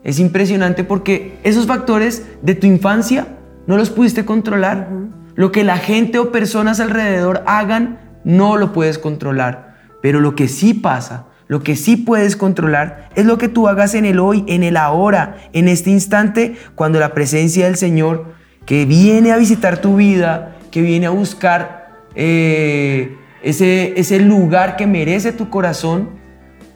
Es 0.04 0.20
impresionante 0.20 0.84
porque 0.84 1.38
esos 1.44 1.68
factores 1.68 2.26
de 2.42 2.56
tu 2.56 2.66
infancia 2.66 3.28
no 3.68 3.78
los 3.78 3.92
pudiste 3.92 4.26
controlar. 4.26 4.90
Lo 5.36 5.52
que 5.52 5.64
la 5.64 5.78
gente 5.78 6.18
o 6.18 6.32
personas 6.32 6.80
alrededor 6.80 7.44
hagan, 7.46 8.00
no 8.24 8.58
lo 8.58 8.72
puedes 8.72 8.98
controlar. 8.98 9.76
Pero 10.02 10.20
lo 10.20 10.36
que 10.36 10.48
sí 10.48 10.74
pasa 10.74 11.26
lo 11.48 11.62
que 11.62 11.76
sí 11.76 11.96
puedes 11.96 12.36
controlar 12.36 13.10
es 13.16 13.26
lo 13.26 13.38
que 13.38 13.50
tú 13.50 13.68
hagas 13.68 13.94
en 13.94 14.06
el 14.06 14.20
hoy, 14.20 14.44
en 14.48 14.64
el 14.64 14.78
ahora, 14.78 15.38
en 15.54 15.68
este 15.68 15.92
instante, 15.92 16.56
cuando 16.74 17.00
la 17.00 17.14
presencia 17.14 17.66
del 17.66 17.76
Señor 17.76 18.34
que 18.66 18.86
viene 18.86 19.32
a 19.32 19.38
visitar 19.38 19.78
tu 19.78 19.96
vida, 19.96 20.56
que 20.72 20.82
viene 20.82 21.06
a 21.06 21.12
buscar 21.12 22.04
eh, 22.16 23.16
ese, 23.44 24.00
ese 24.00 24.20
lugar 24.20 24.76
que 24.76 24.88
merece 24.88 25.32
tu 25.32 25.50
corazón, 25.50 26.10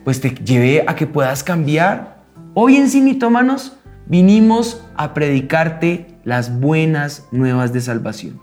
pues 0.04 0.22
te 0.22 0.30
lleve 0.30 0.84
a 0.86 0.96
que 0.96 1.08
puedas 1.08 1.44
cambiar. 1.44 2.24
Hoy 2.54 2.76
en 2.76 2.90
Sinitómanos 2.90 3.78
vinimos 4.06 4.86
a 4.96 5.14
predicarte 5.16 6.08
las 6.24 6.60
buenas 6.60 7.28
nuevas 7.32 7.74
de 7.74 7.82
salvación. 7.82 8.40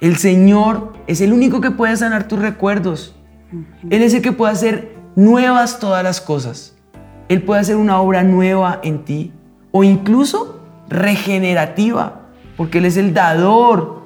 El 0.00 0.16
Señor 0.16 0.94
es 1.06 1.20
el 1.20 1.32
único 1.32 1.60
que 1.60 1.70
puede 1.70 1.96
sanar 1.96 2.28
tus 2.28 2.38
recuerdos. 2.38 3.14
Él 3.90 4.02
es 4.02 4.14
el 4.14 4.22
que 4.22 4.32
puede 4.32 4.52
hacer 4.52 4.97
nuevas 5.18 5.80
todas 5.80 6.04
las 6.04 6.20
cosas. 6.20 6.76
Él 7.28 7.42
puede 7.42 7.60
hacer 7.60 7.74
una 7.74 8.00
obra 8.00 8.22
nueva 8.22 8.78
en 8.84 9.04
ti 9.04 9.32
o 9.72 9.82
incluso 9.82 10.60
regenerativa, 10.88 12.20
porque 12.56 12.78
Él 12.78 12.84
es 12.84 12.96
el 12.96 13.12
dador 13.12 14.02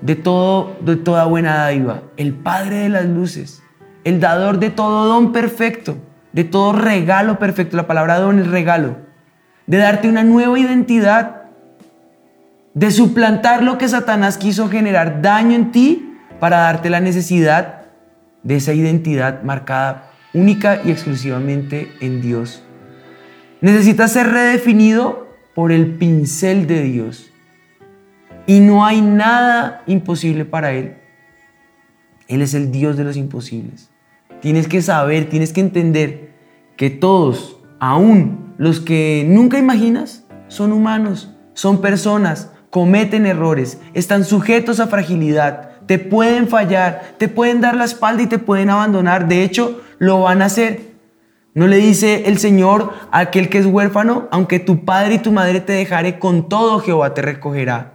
de, 0.00 0.14
todo, 0.14 0.76
de 0.80 0.94
toda 0.94 1.24
buena 1.24 1.56
dádiva, 1.56 2.02
el 2.16 2.34
Padre 2.34 2.76
de 2.76 2.88
las 2.88 3.04
luces, 3.04 3.64
el 4.04 4.20
dador 4.20 4.60
de 4.60 4.70
todo 4.70 5.06
don 5.06 5.32
perfecto, 5.32 5.96
de 6.32 6.44
todo 6.44 6.72
regalo 6.72 7.40
perfecto. 7.40 7.76
La 7.76 7.88
palabra 7.88 8.20
don 8.20 8.38
es 8.38 8.46
regalo, 8.46 8.98
de 9.66 9.78
darte 9.78 10.08
una 10.08 10.22
nueva 10.22 10.56
identidad, 10.56 11.42
de 12.74 12.92
suplantar 12.92 13.64
lo 13.64 13.76
que 13.76 13.88
Satanás 13.88 14.38
quiso 14.38 14.68
generar 14.68 15.20
daño 15.20 15.56
en 15.56 15.72
ti 15.72 16.16
para 16.38 16.58
darte 16.58 16.90
la 16.90 17.00
necesidad 17.00 17.82
de 18.44 18.56
esa 18.56 18.72
identidad 18.72 19.42
marcada 19.42 20.13
única 20.34 20.82
y 20.84 20.90
exclusivamente 20.90 21.90
en 22.00 22.20
Dios. 22.20 22.62
Necesitas 23.60 24.12
ser 24.12 24.26
redefinido 24.26 25.28
por 25.54 25.72
el 25.72 25.94
pincel 25.94 26.66
de 26.66 26.82
Dios. 26.82 27.30
y 28.46 28.60
no 28.60 28.84
hay 28.84 29.00
nada 29.00 29.82
imposible 29.86 30.44
para 30.44 30.72
Él. 30.72 30.96
Él 32.28 32.42
es 32.42 32.52
el 32.52 32.70
Dios 32.70 32.98
de 32.98 33.04
los 33.04 33.16
imposibles. 33.16 33.90
Tienes 34.42 34.68
que 34.68 34.82
saber, 34.82 35.30
tienes 35.30 35.54
que 35.54 35.62
entender 35.62 36.34
que 36.76 36.90
todos, 36.90 37.58
aún 37.78 38.52
los 38.58 38.80
que 38.80 39.24
nunca 39.26 39.58
imaginas, 39.58 40.26
son 40.48 40.72
humanos, 40.72 41.34
son 41.54 41.80
personas, 41.80 42.50
cometen 42.68 43.24
errores, 43.24 43.80
están 43.94 44.24
sujetos 44.24 44.80
a 44.80 44.88
fragilidad, 44.88 45.70
te 45.86 45.98
pueden 45.98 46.48
fallar, 46.48 47.14
te 47.18 47.28
pueden 47.28 47.60
dar 47.60 47.76
la 47.76 47.84
espalda 47.84 48.22
y 48.22 48.26
te 48.26 48.38
pueden 48.38 48.70
abandonar. 48.70 49.28
De 49.28 49.42
hecho, 49.42 49.80
lo 49.98 50.22
van 50.22 50.42
a 50.42 50.46
hacer. 50.46 50.94
¿No 51.54 51.68
le 51.68 51.76
dice 51.76 52.24
el 52.26 52.38
Señor 52.38 52.92
a 53.12 53.20
aquel 53.20 53.48
que 53.48 53.58
es 53.58 53.66
huérfano, 53.66 54.28
aunque 54.32 54.58
tu 54.58 54.84
padre 54.84 55.14
y 55.14 55.18
tu 55.18 55.30
madre 55.30 55.60
te 55.60 55.72
dejare, 55.72 56.18
con 56.18 56.48
todo 56.48 56.80
Jehová 56.80 57.14
te 57.14 57.22
recogerá? 57.22 57.92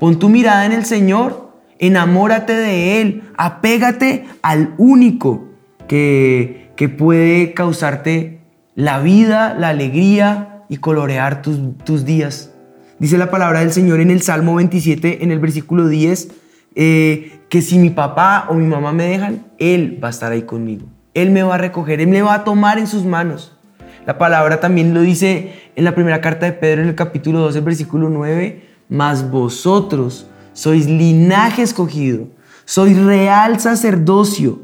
Pon 0.00 0.18
tu 0.18 0.28
mirada 0.28 0.66
en 0.66 0.72
el 0.72 0.84
Señor, 0.84 1.52
enamórate 1.78 2.54
de 2.54 3.00
Él, 3.00 3.22
apégate 3.36 4.26
al 4.42 4.74
único 4.76 5.44
que, 5.86 6.72
que 6.74 6.88
puede 6.88 7.54
causarte 7.54 8.40
la 8.74 8.98
vida, 8.98 9.54
la 9.54 9.68
alegría 9.68 10.64
y 10.68 10.78
colorear 10.78 11.42
tus, 11.42 11.58
tus 11.84 12.04
días. 12.04 12.52
Dice 12.98 13.18
la 13.18 13.30
palabra 13.30 13.60
del 13.60 13.72
Señor 13.72 14.00
en 14.00 14.10
el 14.10 14.22
Salmo 14.22 14.56
27, 14.56 15.22
en 15.22 15.30
el 15.30 15.38
versículo 15.38 15.86
10, 15.86 16.28
eh, 16.76 17.40
que 17.48 17.62
si 17.62 17.78
mi 17.78 17.88
papá 17.88 18.46
o 18.50 18.54
mi 18.54 18.66
mamá 18.66 18.92
me 18.92 19.04
dejan, 19.04 19.46
Él 19.58 19.98
va 20.02 20.08
a 20.08 20.10
estar 20.10 20.30
ahí 20.30 20.42
conmigo. 20.42 20.86
Él 21.14 21.30
me 21.30 21.42
va 21.42 21.54
a 21.54 21.58
recoger, 21.58 22.00
Él 22.00 22.08
me 22.08 22.20
va 22.20 22.34
a 22.34 22.44
tomar 22.44 22.78
en 22.78 22.86
sus 22.86 23.04
manos. 23.04 23.56
La 24.04 24.18
palabra 24.18 24.60
también 24.60 24.92
lo 24.92 25.00
dice 25.00 25.54
en 25.74 25.84
la 25.84 25.94
primera 25.94 26.20
carta 26.20 26.46
de 26.46 26.52
Pedro 26.52 26.82
en 26.82 26.88
el 26.88 26.94
capítulo 26.94 27.40
12, 27.40 27.60
versículo 27.62 28.10
9, 28.10 28.62
mas 28.88 29.28
vosotros 29.30 30.28
sois 30.52 30.86
linaje 30.86 31.62
escogido, 31.62 32.28
sois 32.66 32.96
real 33.02 33.58
sacerdocio, 33.58 34.60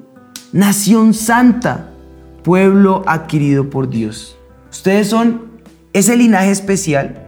nación 0.53 1.15
santa, 1.15 1.91
pueblo 2.45 3.03
adquirido 3.07 3.71
por 3.71 3.89
Dios. 3.89 4.39
Ustedes 4.71 5.09
son 5.09 5.51
ese 5.93 6.17
linaje 6.17 6.51
especial, 6.51 7.27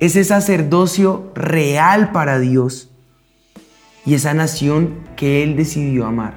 ese 0.00 0.24
sacerdocio 0.24 1.30
real 1.34 2.10
para 2.12 2.40
Dios 2.40 2.91
y 4.04 4.14
esa 4.14 4.34
nación 4.34 4.94
que 5.16 5.42
Él 5.42 5.56
decidió 5.56 6.06
amar. 6.06 6.34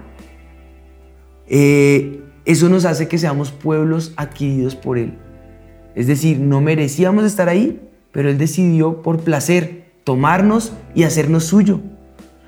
Eh, 1.48 2.22
eso 2.46 2.70
nos 2.70 2.86
hace 2.86 3.08
que 3.08 3.18
seamos 3.18 3.52
pueblos 3.52 4.14
adquiridos 4.18 4.76
por 4.76 4.98
Él. 4.98 5.18
Es 5.96 6.08
decir, 6.08 6.40
no 6.40 6.62
merecíamos 6.62 7.26
estar 7.26 7.50
ahí, 7.50 7.82
pero 8.12 8.30
Él 8.30 8.38
decidió 8.38 9.02
por 9.02 9.22
placer 9.22 9.86
tomarnos 10.04 10.74
y 10.94 11.04
hacernos 11.04 11.46
suyo, 11.46 11.80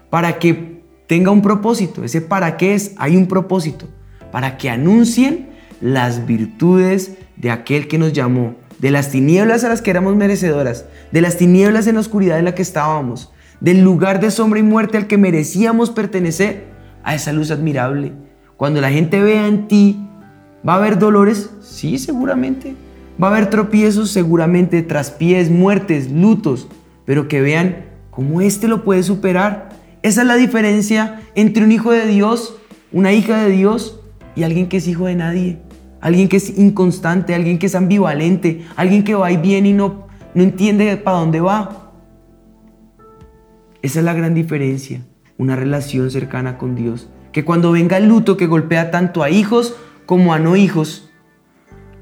para 0.10 0.38
que 0.38 0.84
tenga 1.08 1.32
un 1.32 1.42
propósito. 1.42 2.04
Ese 2.04 2.22
para 2.22 2.58
qué 2.58 2.76
es, 2.76 2.94
hay 2.98 3.18
un 3.18 3.28
propósito, 3.28 3.88
para 4.32 4.58
que 4.58 4.70
anuncien 4.70 5.50
las 5.82 6.26
virtudes 6.26 7.18
de 7.36 7.52
aquel 7.52 7.88
que 7.88 7.98
nos 7.98 8.14
llamó, 8.14 8.56
de 8.80 8.92
las 8.92 9.10
tinieblas 9.10 9.64
a 9.64 9.70
las 9.70 9.82
que 9.82 9.90
éramos 9.90 10.16
merecedoras, 10.16 10.86
de 11.12 11.22
las 11.22 11.38
tinieblas 11.38 11.88
en 11.88 11.96
la 11.96 12.02
oscuridad 12.02 12.38
en 12.38 12.46
la 12.46 12.54
que 12.54 12.62
estábamos, 12.62 13.32
del 13.60 13.84
lugar 13.84 14.20
de 14.20 14.32
sombra 14.32 14.60
y 14.60 14.64
muerte 14.64 14.98
al 14.98 15.08
que 15.08 15.18
merecíamos 15.18 15.90
pertenecer, 15.90 16.68
a 17.04 17.16
esa 17.16 17.32
luz 17.32 17.52
admirable 17.52 18.14
cuando 18.58 18.82
la 18.82 18.90
gente 18.90 19.22
vea 19.22 19.48
en 19.48 19.68
ti, 19.68 20.00
¿va 20.68 20.74
a 20.74 20.78
haber 20.78 20.98
dolores? 20.98 21.52
Sí, 21.62 22.00
seguramente. 22.00 22.76
Va 23.22 23.28
a 23.28 23.32
haber 23.36 23.52
tropiezos, 23.52 24.10
seguramente, 24.10 24.82
traspiés, 24.82 25.52
muertes, 25.52 26.12
lutos, 26.12 26.68
pero 27.06 27.28
que 27.28 27.40
vean 27.40 27.86
cómo 28.10 28.42
éste 28.42 28.68
lo 28.68 28.84
puede 28.84 29.04
superar. 29.04 29.70
Esa 30.02 30.22
es 30.22 30.28
la 30.28 30.36
diferencia 30.36 31.22
entre 31.36 31.64
un 31.64 31.72
hijo 31.72 31.92
de 31.92 32.08
Dios, 32.08 32.58
una 32.92 33.14
hija 33.14 33.44
de 33.44 33.52
Dios 33.52 34.00
y 34.36 34.42
alguien 34.42 34.68
que 34.68 34.78
es 34.78 34.88
hijo 34.88 35.06
de 35.06 35.16
nadie. 35.16 35.60
Alguien 36.02 36.28
que 36.28 36.38
es 36.38 36.58
inconstante, 36.58 37.36
alguien 37.36 37.60
que 37.60 37.68
es 37.68 37.76
ambivalente, 37.76 38.66
alguien 38.76 39.04
que 39.04 39.14
va 39.14 39.32
y 39.32 39.38
viene 39.38 39.70
y 39.70 39.74
no, 39.74 40.08
no 40.34 40.44
entiende 40.44 40.98
para 40.98 41.18
dónde 41.18 41.42
va. 41.42 41.87
Esa 43.82 44.00
es 44.00 44.06
la 44.06 44.14
gran 44.14 44.34
diferencia, 44.34 45.06
una 45.38 45.56
relación 45.56 46.10
cercana 46.12 46.58
con 46.58 46.76
Dios. 46.76 47.10
Que 47.32 47.46
cuando 47.46 47.72
venga 47.72 47.98
el 47.98 48.08
luto 48.08 48.38
que 48.38 48.48
golpea 48.48 48.92
tanto 48.92 49.24
a 49.24 49.30
hijos 49.30 49.76
como 50.06 50.34
a 50.34 50.40
no 50.40 50.56
hijos, 50.56 51.12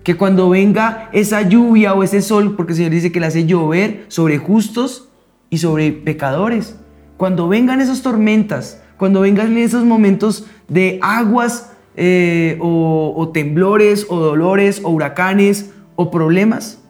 que 0.03 0.15
cuando 0.15 0.49
venga 0.49 1.09
esa 1.13 1.41
lluvia 1.41 1.93
o 1.95 2.03
ese 2.03 2.21
sol, 2.21 2.55
porque 2.55 2.73
el 2.73 2.77
Señor 2.77 2.91
dice 2.91 3.11
que 3.11 3.19
le 3.19 3.25
hace 3.25 3.45
llover 3.45 4.05
sobre 4.07 4.37
justos 4.37 5.09
y 5.49 5.57
sobre 5.57 5.91
pecadores, 5.91 6.79
cuando 7.17 7.47
vengan 7.47 7.81
esas 7.81 8.03
tormentas, 8.03 8.81
cuando 8.97 9.21
vengan 9.21 9.57
esos 9.57 9.83
momentos 9.83 10.45
de 10.67 10.99
aguas 11.01 11.71
eh, 11.95 12.57
o, 12.61 13.13
o 13.15 13.29
temblores 13.29 14.05
o 14.09 14.19
dolores 14.19 14.81
o 14.83 14.89
huracanes 14.89 15.71
o 15.95 16.11
problemas, 16.11 16.83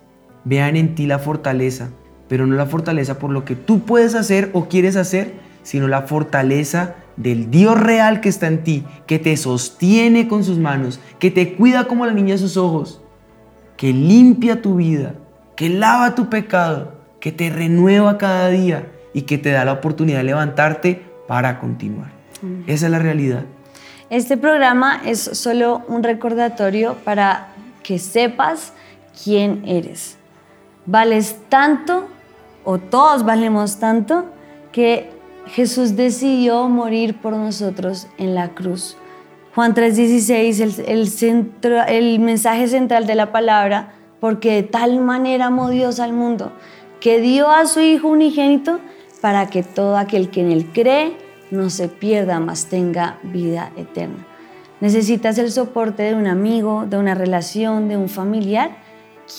vean 0.44 0.76
en 0.76 0.94
ti 0.96 1.08
la 1.08 1.20
fortaleza, 1.20 1.92
pero 2.28 2.48
no 2.48 2.56
la 2.56 2.66
fortaleza 2.66 3.20
por 3.20 3.32
lo 3.32 3.46
que 3.46 3.56
tú 3.56 3.82
puedes 3.82 4.16
hacer 4.16 4.50
o 4.54 4.66
quieres 4.66 4.96
hacer, 4.96 5.34
sino 5.64 5.88
la 5.88 6.04
fortaleza 6.04 6.96
del 7.18 7.50
Dios 7.50 7.80
real 7.80 8.22
que 8.22 8.30
está 8.30 8.48
en 8.48 8.64
ti, 8.64 8.84
que 9.08 9.20
te 9.20 9.36
sostiene 9.38 10.28
con 10.28 10.44
sus 10.44 10.58
manos, 10.58 11.00
que 11.20 11.32
te 11.32 11.56
cuida 11.56 11.86
como 11.86 12.06
la 12.06 12.14
niña 12.14 12.34
de 12.34 12.40
sus 12.40 12.58
ojos, 12.58 13.02
que 13.78 13.94
limpia 13.94 14.62
tu 14.62 14.76
vida, 14.76 15.16
que 15.56 15.70
lava 15.70 16.16
tu 16.16 16.30
pecado, 16.30 16.94
que 17.20 17.32
te 17.32 17.50
renueva 17.50 18.18
cada 18.18 18.50
día 18.50 18.92
y 19.14 19.24
que 19.24 19.38
te 19.38 19.52
da 19.52 19.66
la 19.66 19.74
oportunidad 19.74 20.20
de 20.20 20.26
levantarte 20.26 21.02
para 21.28 21.60
continuar. 21.60 22.12
Esa 22.68 22.86
es 22.86 22.92
la 22.92 23.00
realidad. 23.00 23.44
Este 24.10 24.38
programa 24.38 25.02
es 25.04 25.20
solo 25.20 25.84
un 25.88 26.04
recordatorio 26.04 26.96
para 27.04 27.48
que 27.82 27.98
sepas 27.98 28.74
quién 29.24 29.64
eres. 29.66 30.18
Vales 30.86 31.38
tanto, 31.50 32.08
o 32.66 32.78
todos 32.80 33.24
valemos 33.24 33.78
tanto, 33.78 34.26
que 34.72 35.10
Jesús 35.48 35.96
decidió 35.96 36.68
morir 36.68 37.16
por 37.22 37.34
nosotros 37.34 38.08
en 38.18 38.36
la 38.36 38.50
cruz. 38.50 38.98
Juan 39.54 39.74
3:16, 39.74 40.60
el, 40.86 41.10
el 41.88 42.20
mensaje 42.20 42.68
central 42.68 43.08
de 43.08 43.16
la 43.16 43.32
palabra, 43.32 43.94
porque 44.20 44.52
de 44.56 44.64
tal 44.64 45.00
manera 45.00 45.46
amó 45.46 45.70
Dios 45.70 46.00
al 46.00 46.12
mundo, 46.12 46.52
que 47.00 47.22
dio 47.22 47.50
a 47.50 47.66
su 47.68 47.80
Hijo 47.80 48.10
unigénito 48.10 48.80
para 49.22 49.48
que 49.48 49.64
todo 49.64 49.98
aquel 49.98 50.30
que 50.30 50.42
en 50.42 50.52
él 50.52 50.72
cree 50.74 51.16
no 51.52 51.70
se 51.70 51.88
pierda, 51.88 52.40
mas 52.40 52.66
tenga 52.66 53.20
vida 53.24 53.72
eterna. 53.78 54.28
Necesitas 54.82 55.38
el 55.38 55.52
soporte 55.52 56.04
de 56.04 56.16
un 56.16 56.28
amigo, 56.28 56.86
de 56.86 56.98
una 56.98 57.16
relación, 57.16 57.88
de 57.88 57.98
un 57.98 58.10
familiar. 58.10 58.78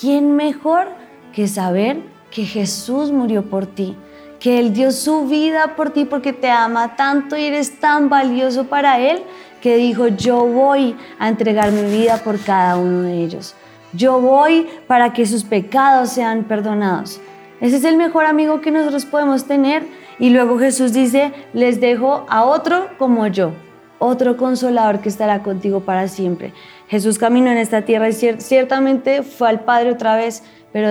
¿Quién 0.01 0.35
mejor 0.35 0.87
que 1.31 1.47
saber 1.47 2.01
que 2.31 2.45
Jesús 2.45 3.11
murió 3.11 3.43
por 3.43 3.65
ti? 3.65 3.95
que 4.39 4.59
Él 4.59 4.73
dio 4.73 4.91
su 4.91 5.27
vida 5.27 5.75
por 5.75 5.91
ti 5.91 6.05
porque 6.05 6.33
te 6.33 6.49
ama 6.49 6.95
tanto 6.95 7.37
y 7.37 7.45
eres 7.45 7.79
tan 7.79 8.09
valioso 8.09 8.65
para 8.65 8.99
Él 8.99 9.23
que 9.61 9.77
dijo, 9.77 10.07
yo 10.07 10.45
voy 10.45 10.95
a 11.19 11.27
entregar 11.27 11.71
mi 11.71 11.89
vida 11.89 12.17
por 12.23 12.39
cada 12.39 12.77
uno 12.77 13.01
de 13.01 13.23
ellos. 13.23 13.55
Yo 13.93 14.19
voy 14.19 14.67
para 14.85 15.13
que 15.13 15.25
sus 15.25 15.43
pecados 15.43 16.09
sean 16.09 16.43
perdonados. 16.43 17.19
Ese 17.59 17.77
es 17.77 17.83
el 17.83 17.97
mejor 17.97 18.25
amigo 18.25 18.61
que 18.61 18.69
nosotros 18.69 19.05
podemos 19.05 19.45
tener. 19.45 19.87
Y 20.19 20.29
luego 20.29 20.59
Jesús 20.59 20.93
dice, 20.93 21.31
les 21.53 21.79
dejo 21.79 22.25
a 22.29 22.43
otro 22.43 22.89
como 22.99 23.25
yo, 23.27 23.51
otro 23.97 24.37
consolador 24.37 24.99
que 24.99 25.09
estará 25.09 25.41
contigo 25.41 25.79
para 25.79 26.07
siempre. 26.07 26.53
Jesús 26.87 27.17
caminó 27.17 27.51
en 27.51 27.57
esta 27.57 27.81
tierra 27.81 28.09
y 28.09 28.13
ciertamente 28.13 29.23
fue 29.23 29.49
al 29.49 29.61
Padre 29.61 29.91
otra 29.91 30.15
vez, 30.15 30.43
pero 30.73 30.87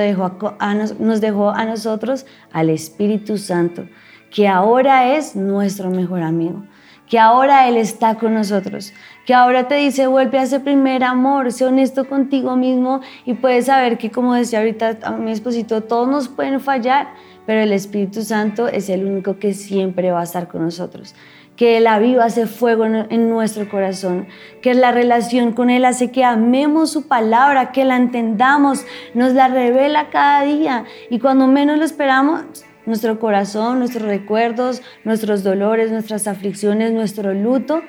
nos, 0.98 1.20
dejó 1.20 1.50
a 1.50 1.64
nosotros 1.64 2.26
al 2.52 2.70
Espíritu 2.70 3.38
Santo, 3.38 3.86
que 4.30 4.48
ahora 4.48 5.16
es 5.16 5.36
nuestro 5.36 5.90
mejor 5.90 6.22
amigo, 6.22 6.64
que 7.08 7.18
ahora 7.18 7.68
Él 7.68 7.76
está 7.76 8.16
con 8.16 8.34
nosotros, 8.34 8.92
que 9.24 9.34
ahora 9.34 9.68
te 9.68 9.76
dice, 9.76 10.06
vuelve 10.06 10.38
a 10.38 10.42
ese 10.42 10.60
primer 10.60 11.04
amor, 11.04 11.52
sé 11.52 11.64
honesto 11.64 12.08
contigo 12.08 12.56
mismo 12.56 13.00
y 13.24 13.34
puedes 13.34 13.66
saber 13.66 13.98
que, 13.98 14.10
como 14.10 14.34
decía 14.34 14.58
ahorita 14.58 14.98
a 15.02 15.12
mi 15.12 15.30
esposito, 15.30 15.82
todos 15.82 16.08
nos 16.08 16.28
pueden 16.28 16.60
fallar, 16.60 17.14
pero 17.46 17.60
el 17.60 17.72
Espíritu 17.72 18.22
Santo 18.22 18.66
es 18.66 18.88
el 18.88 19.04
único 19.04 19.38
que 19.38 19.54
siempre 19.54 20.10
va 20.10 20.20
a 20.20 20.24
estar 20.24 20.48
con 20.48 20.62
nosotros 20.62 21.14
que 21.56 21.78
Él 21.78 21.86
aviva 21.86 22.26
ese 22.26 22.46
fuego 22.46 22.84
en 22.84 23.30
nuestro 23.30 23.68
corazón, 23.68 24.28
que 24.60 24.74
la 24.74 24.92
relación 24.92 25.52
con 25.52 25.70
Él 25.70 25.84
hace 25.84 26.10
que 26.10 26.24
amemos 26.24 26.90
su 26.90 27.08
palabra, 27.08 27.72
que 27.72 27.84
la 27.84 27.96
entendamos, 27.96 28.84
nos 29.14 29.32
la 29.32 29.48
revela 29.48 30.10
cada 30.10 30.42
día 30.42 30.84
y 31.10 31.18
cuando 31.18 31.46
menos 31.46 31.78
lo 31.78 31.84
esperamos, 31.84 32.42
nuestro 32.84 33.18
corazón, 33.18 33.80
nuestros 33.80 34.04
recuerdos, 34.04 34.82
nuestros 35.04 35.42
dolores, 35.42 35.90
nuestras 35.90 36.26
aflicciones, 36.28 36.92
nuestro 36.92 37.34
luto 37.34 37.82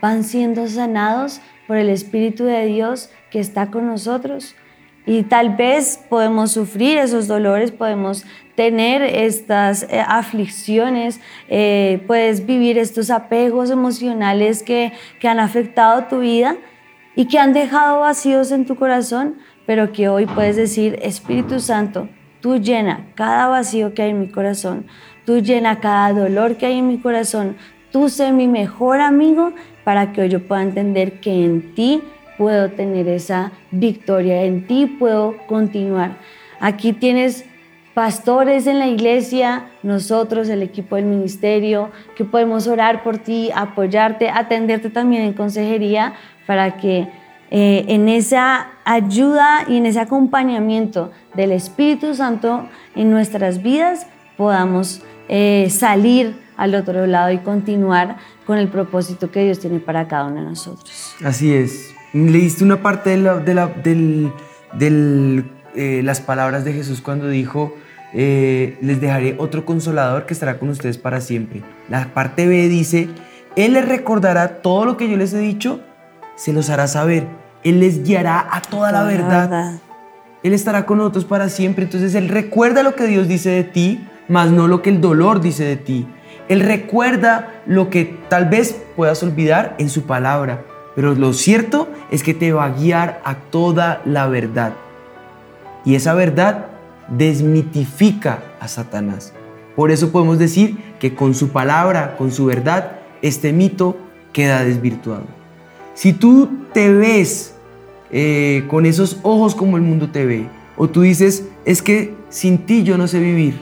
van 0.00 0.24
siendo 0.24 0.66
sanados 0.66 1.40
por 1.66 1.76
el 1.76 1.90
Espíritu 1.90 2.44
de 2.44 2.64
Dios 2.66 3.10
que 3.30 3.38
está 3.38 3.70
con 3.70 3.86
nosotros. 3.86 4.56
Y 5.10 5.24
tal 5.24 5.56
vez 5.56 6.00
podemos 6.08 6.52
sufrir 6.52 6.96
esos 6.96 7.26
dolores, 7.26 7.72
podemos 7.72 8.24
tener 8.54 9.02
estas 9.02 9.82
eh, 9.82 10.00
aflicciones, 10.06 11.20
eh, 11.48 12.00
puedes 12.06 12.46
vivir 12.46 12.78
estos 12.78 13.10
apegos 13.10 13.72
emocionales 13.72 14.62
que, 14.62 14.92
que 15.18 15.26
han 15.26 15.40
afectado 15.40 16.04
tu 16.04 16.20
vida 16.20 16.56
y 17.16 17.24
que 17.24 17.40
han 17.40 17.52
dejado 17.52 17.98
vacíos 17.98 18.52
en 18.52 18.66
tu 18.66 18.76
corazón, 18.76 19.34
pero 19.66 19.90
que 19.90 20.08
hoy 20.08 20.26
puedes 20.26 20.54
decir, 20.54 20.96
Espíritu 21.02 21.58
Santo, 21.58 22.08
tú 22.40 22.58
llena 22.58 23.08
cada 23.16 23.48
vacío 23.48 23.94
que 23.94 24.02
hay 24.02 24.10
en 24.10 24.20
mi 24.20 24.28
corazón, 24.28 24.86
tú 25.26 25.40
llena 25.40 25.80
cada 25.80 26.12
dolor 26.12 26.56
que 26.56 26.66
hay 26.66 26.78
en 26.78 26.86
mi 26.86 26.98
corazón, 26.98 27.56
tú 27.90 28.10
sé 28.10 28.30
mi 28.30 28.46
mejor 28.46 29.00
amigo 29.00 29.54
para 29.82 30.12
que 30.12 30.20
hoy 30.20 30.28
yo 30.28 30.46
pueda 30.46 30.62
entender 30.62 31.18
que 31.18 31.32
en 31.32 31.74
ti 31.74 32.00
puedo 32.40 32.70
tener 32.70 33.06
esa 33.06 33.52
victoria, 33.70 34.44
en 34.44 34.66
ti 34.66 34.86
puedo 34.86 35.36
continuar. 35.46 36.16
Aquí 36.58 36.94
tienes 36.94 37.44
pastores 37.92 38.66
en 38.66 38.78
la 38.78 38.86
iglesia, 38.86 39.66
nosotros, 39.82 40.48
el 40.48 40.62
equipo 40.62 40.96
del 40.96 41.04
ministerio, 41.04 41.90
que 42.16 42.24
podemos 42.24 42.66
orar 42.66 43.02
por 43.02 43.18
ti, 43.18 43.50
apoyarte, 43.54 44.30
atenderte 44.30 44.88
también 44.88 45.24
en 45.24 45.34
consejería 45.34 46.14
para 46.46 46.78
que 46.78 47.08
eh, 47.50 47.84
en 47.88 48.08
esa 48.08 48.68
ayuda 48.86 49.66
y 49.68 49.76
en 49.76 49.84
ese 49.84 50.00
acompañamiento 50.00 51.10
del 51.34 51.52
Espíritu 51.52 52.14
Santo 52.14 52.70
en 52.96 53.10
nuestras 53.10 53.62
vidas 53.62 54.06
podamos 54.38 55.02
eh, 55.28 55.68
salir 55.68 56.40
al 56.56 56.74
otro 56.74 57.06
lado 57.06 57.32
y 57.32 57.38
continuar 57.38 58.16
con 58.46 58.56
el 58.56 58.68
propósito 58.68 59.30
que 59.30 59.44
Dios 59.44 59.58
tiene 59.58 59.78
para 59.78 60.08
cada 60.08 60.24
uno 60.24 60.36
de 60.36 60.46
nosotros. 60.46 61.14
Así 61.22 61.52
es. 61.52 61.99
Leíste 62.12 62.64
una 62.64 62.82
parte 62.82 63.10
de, 63.10 63.16
la, 63.18 63.36
de, 63.36 63.54
la, 63.54 63.66
del, 63.68 64.32
del, 64.72 65.44
eh, 65.74 66.02
las 66.04 66.20
palabras 66.20 66.64
de 66.64 66.72
Jesús 66.72 67.00
cuando 67.00 67.28
dijo, 67.28 67.74
eh, 68.12 68.76
les 68.80 69.00
dejaré 69.00 69.36
otro 69.38 69.64
consolador 69.64 70.26
que 70.26 70.34
estará 70.34 70.58
con 70.58 70.68
ustedes 70.70 70.98
para 70.98 71.20
siempre. 71.20 71.62
La 71.88 72.12
parte 72.12 72.46
B 72.48 72.68
dice, 72.68 73.08
Él 73.56 73.74
les 73.74 73.88
recordará 73.88 74.60
todo 74.62 74.84
lo 74.84 74.96
que 74.96 75.08
yo 75.08 75.16
les 75.16 75.32
he 75.32 75.38
dicho, 75.38 75.80
se 76.34 76.52
los 76.52 76.70
hará 76.70 76.88
saber. 76.88 77.26
Él 77.62 77.80
les 77.80 78.02
guiará 78.02 78.48
a 78.50 78.62
toda 78.62 78.90
la 78.90 79.04
verdad. 79.04 79.74
Él 80.42 80.54
estará 80.54 80.86
con 80.86 80.98
nosotros 80.98 81.24
para 81.24 81.48
siempre. 81.48 81.84
Entonces 81.84 82.14
Él 82.14 82.28
recuerda 82.28 82.82
lo 82.82 82.94
que 82.94 83.06
Dios 83.06 83.28
dice 83.28 83.50
de 83.50 83.64
ti, 83.64 84.06
más 84.28 84.50
no 84.50 84.66
lo 84.66 84.82
que 84.82 84.90
el 84.90 85.00
dolor 85.00 85.40
dice 85.40 85.64
de 85.64 85.76
ti. 85.76 86.08
Él 86.48 86.60
recuerda 86.60 87.62
lo 87.66 87.90
que 87.90 88.18
tal 88.28 88.46
vez 88.46 88.76
puedas 88.96 89.22
olvidar 89.22 89.76
en 89.78 89.88
su 89.88 90.04
palabra. 90.04 90.64
Pero 90.94 91.14
lo 91.14 91.32
cierto 91.32 91.88
es 92.10 92.22
que 92.22 92.34
te 92.34 92.52
va 92.52 92.64
a 92.64 92.70
guiar 92.70 93.20
a 93.24 93.36
toda 93.36 94.02
la 94.04 94.26
verdad. 94.26 94.74
Y 95.84 95.94
esa 95.94 96.14
verdad 96.14 96.66
desmitifica 97.08 98.42
a 98.60 98.68
Satanás. 98.68 99.32
Por 99.76 99.90
eso 99.90 100.10
podemos 100.10 100.38
decir 100.38 100.76
que 100.98 101.14
con 101.14 101.34
su 101.34 101.50
palabra, 101.50 102.16
con 102.16 102.32
su 102.32 102.46
verdad, 102.46 102.98
este 103.22 103.52
mito 103.52 103.96
queda 104.32 104.64
desvirtuado. 104.64 105.24
Si 105.94 106.12
tú 106.12 106.48
te 106.72 106.92
ves 106.92 107.54
eh, 108.10 108.64
con 108.68 108.86
esos 108.86 109.18
ojos 109.22 109.54
como 109.54 109.76
el 109.76 109.82
mundo 109.82 110.10
te 110.10 110.24
ve, 110.24 110.46
o 110.76 110.88
tú 110.88 111.02
dices, 111.02 111.46
es 111.64 111.82
que 111.82 112.14
sin 112.28 112.58
ti 112.58 112.82
yo 112.82 112.96
no 112.96 113.06
sé 113.06 113.20
vivir, 113.20 113.54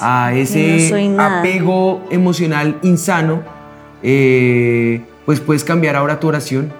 a 0.00 0.32
ese 0.32 1.14
apego 1.18 2.02
emocional 2.10 2.78
insano, 2.82 3.42
eh, 4.02 5.02
pues 5.28 5.40
puedes 5.40 5.62
cambiar 5.62 5.94
ahora 5.94 6.20
tu 6.20 6.28
oración. 6.28 6.72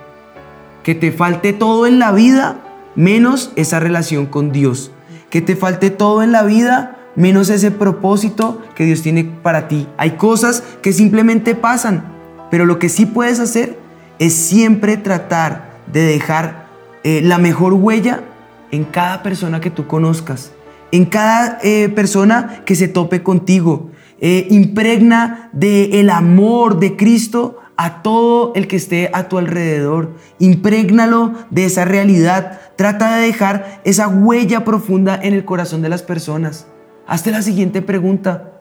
Que 0.82 0.94
te 0.94 1.12
falte 1.12 1.52
todo 1.52 1.86
en 1.86 1.98
la 1.98 2.12
vida 2.12 2.56
menos 2.96 3.52
esa 3.56 3.78
relación 3.78 4.24
con 4.24 4.52
Dios. 4.52 4.90
Que 5.28 5.42
te 5.42 5.54
falte 5.54 5.90
todo 5.90 6.22
en 6.22 6.32
la 6.32 6.44
vida 6.44 6.96
menos 7.14 7.50
ese 7.50 7.70
propósito 7.70 8.62
que 8.74 8.86
Dios 8.86 9.02
tiene 9.02 9.24
para 9.24 9.68
ti. 9.68 9.86
Hay 9.98 10.12
cosas 10.12 10.64
que 10.80 10.94
simplemente 10.94 11.54
pasan, 11.54 12.04
pero 12.50 12.64
lo 12.64 12.78
que 12.78 12.88
sí 12.88 13.04
puedes 13.04 13.38
hacer 13.38 13.78
es 14.18 14.32
siempre 14.32 14.96
tratar 14.96 15.82
de 15.92 16.04
dejar 16.04 16.68
eh, 17.04 17.20
la 17.22 17.36
mejor 17.36 17.74
huella 17.74 18.22
en 18.70 18.84
cada 18.84 19.22
persona 19.22 19.60
que 19.60 19.68
tú 19.68 19.86
conozcas, 19.86 20.52
en 20.90 21.04
cada 21.04 21.58
eh, 21.62 21.90
persona 21.90 22.62
que 22.64 22.76
se 22.76 22.88
tope 22.88 23.22
contigo. 23.22 23.90
Eh, 24.22 24.46
impregna 24.48 25.50
de 25.52 26.00
el 26.00 26.08
amor 26.08 26.80
de 26.80 26.96
Cristo 26.96 27.58
a 27.78 28.02
todo 28.02 28.52
el 28.56 28.66
que 28.66 28.76
esté 28.76 29.08
a 29.14 29.28
tu 29.28 29.38
alrededor. 29.38 30.16
Imprégnalo 30.40 31.32
de 31.50 31.64
esa 31.64 31.84
realidad. 31.84 32.60
Trata 32.74 33.16
de 33.16 33.26
dejar 33.26 33.80
esa 33.84 34.08
huella 34.08 34.64
profunda 34.64 35.18
en 35.22 35.32
el 35.32 35.44
corazón 35.44 35.80
de 35.80 35.88
las 35.88 36.02
personas. 36.02 36.66
Hazte 37.06 37.30
la 37.30 37.40
siguiente 37.40 37.80
pregunta. 37.80 38.60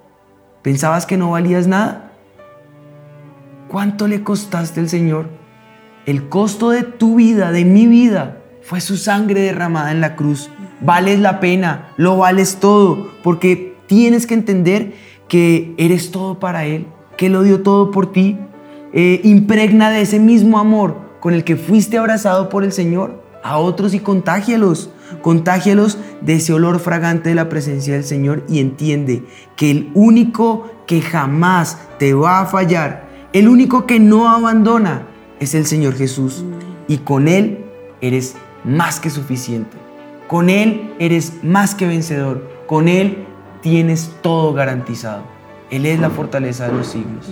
¿Pensabas 0.62 1.08
que 1.08 1.18
no 1.18 1.32
valías 1.32 1.66
nada? 1.66 2.12
¿Cuánto 3.70 4.08
le 4.08 4.24
costaste 4.24 4.80
al 4.80 4.88
Señor? 4.88 5.30
El 6.06 6.30
costo 6.30 6.70
de 6.70 6.84
tu 6.84 7.16
vida, 7.16 7.52
de 7.52 7.66
mi 7.66 7.88
vida, 7.88 8.38
fue 8.62 8.82
su 8.82 8.98
sangre 8.98 9.42
derramada 9.42 9.92
en 9.92 10.00
la 10.00 10.16
cruz. 10.16 10.52
Vales 10.80 11.20
la 11.20 11.40
pena, 11.40 11.90
lo 11.98 12.18
vales 12.18 12.58
todo, 12.58 13.10
porque 13.24 13.76
tienes 13.88 14.28
que 14.28 14.36
entender 14.36 14.94
que 15.28 15.74
eres 15.78 16.12
todo 16.12 16.40
para 16.40 16.66
Él, 16.66 16.86
que 17.18 17.30
lo 17.30 17.42
dio 17.42 17.64
todo 17.64 17.90
por 17.90 18.12
ti, 18.12 18.38
eh, 19.00 19.22
impregna 19.24 19.92
de 19.92 20.02
ese 20.02 20.20
mismo 20.20 20.58
amor 20.58 20.98
con 21.20 21.36
el 21.36 21.44
que 21.44 21.56
fuiste 21.56 22.00
abrazado 22.00 22.50
por 22.50 22.64
el 22.64 22.72
Señor 22.72 23.22
a 23.44 23.60
otros 23.60 23.94
y 23.94 24.00
contágialos. 24.00 24.90
Contágialos 25.22 26.00
de 26.22 26.34
ese 26.34 26.52
olor 26.52 26.80
fragante 26.80 27.30
de 27.30 27.36
la 27.36 27.48
presencia 27.48 27.94
del 27.94 28.04
Señor 28.04 28.44
y 28.50 28.60
entiende 28.60 29.24
que 29.56 29.70
el 29.70 29.92
único 29.94 30.72
que 30.88 31.02
jamás 31.02 31.78
te 32.00 32.16
va 32.16 32.40
a 32.40 32.48
fallar, 32.48 33.08
el 33.34 33.48
único 33.50 33.86
que 33.86 34.00
no 34.00 34.30
abandona, 34.30 35.06
es 35.40 35.54
el 35.54 35.68
Señor 35.68 35.94
Jesús. 35.94 36.44
Y 36.88 36.98
con 36.98 37.28
Él 37.28 37.66
eres 38.02 38.36
más 38.64 39.00
que 39.00 39.12
suficiente. 39.12 39.78
Con 40.28 40.50
Él 40.50 40.96
eres 40.98 41.34
más 41.44 41.76
que 41.76 41.86
vencedor. 41.86 42.50
Con 42.66 42.88
Él 42.88 43.28
tienes 43.62 44.12
todo 44.24 44.54
garantizado. 44.54 45.22
Él 45.70 45.86
es 45.86 46.00
la 46.00 46.10
fortaleza 46.10 46.68
de 46.68 46.74
los 46.74 46.88
siglos. 46.88 47.28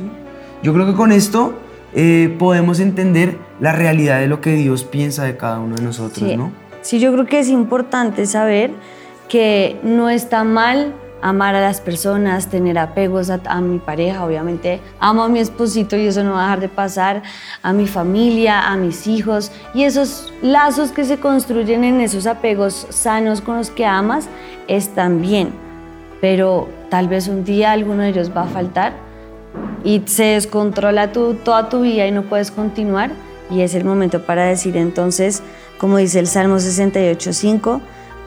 Yo 0.64 0.74
creo 0.74 0.86
que 0.86 0.94
con 0.94 1.12
esto 1.12 1.54
eh, 1.94 2.36
podemos 2.38 2.80
entender 2.80 3.38
la 3.60 3.72
realidad 3.72 4.20
de 4.20 4.28
lo 4.28 4.42
que 4.42 4.54
Dios 4.54 4.84
piensa 4.84 5.24
de 5.24 5.38
cada 5.38 5.60
uno 5.60 5.76
de 5.76 5.84
nosotros, 5.84 6.28
sí. 6.30 6.36
¿no? 6.36 6.52
Sí, 6.82 7.00
yo 7.00 7.12
creo 7.14 7.26
que 7.26 7.40
es 7.40 7.50
importante 7.50 8.26
saber 8.26 8.72
que 9.28 9.80
no 9.82 10.10
está 10.10 10.44
mal 10.44 10.94
amar 11.22 11.56
a 11.56 11.62
las 11.62 11.82
personas, 11.82 12.50
tener 12.50 12.78
apegos 12.78 13.32
a, 13.32 13.40
a, 13.46 13.60
mi 13.60 13.80
pareja, 13.80 14.24
obviamente. 14.24 14.80
Amo 15.00 15.24
a 15.24 15.30
mi 15.30 15.40
esposito 15.40 15.98
y 15.98 16.06
eso 16.06 16.24
no 16.24 16.34
va 16.34 16.42
a 16.42 16.44
dejar 16.44 16.60
de 16.60 16.70
pasar, 16.70 17.24
a 17.64 17.74
mi 17.74 17.88
familia, 17.88 18.68
a 18.68 18.78
mis 18.78 19.08
hijos. 19.08 19.52
Y 19.74 19.84
esos 19.86 20.32
lazos 20.44 20.92
que 20.92 21.04
se 21.04 21.18
construyen 21.18 21.84
en 21.84 22.02
esos 22.02 22.28
apegos 22.28 22.86
sanos 22.90 23.42
con 23.42 23.58
los 23.58 23.72
que 23.72 23.86
amas 23.86 24.30
están 24.68 25.22
bien, 25.22 25.50
pero 26.22 26.70
tal 26.90 27.08
vez 27.08 27.28
un 27.28 27.44
día 27.44 27.72
alguno 27.72 28.04
de 28.04 28.10
ellos 28.10 28.32
va 28.36 28.44
a 28.44 28.48
faltar 28.48 29.05
y 29.84 30.02
se 30.06 30.24
descontrola 30.24 31.12
toda 31.12 31.70
tu 31.70 31.82
vida 31.82 32.08
y 32.08 32.12
no 32.12 32.24
puedes 32.24 32.52
continuar 32.52 33.12
y 33.50 33.62
es 33.62 33.76
el 33.76 33.86
momento 33.86 34.26
para 34.26 34.46
decir 34.46 34.78
entonces, 34.78 35.44
como 35.78 35.98
dice 35.98 36.20
el 36.20 36.28
Salmo 36.28 36.56
68.5, 36.56 37.82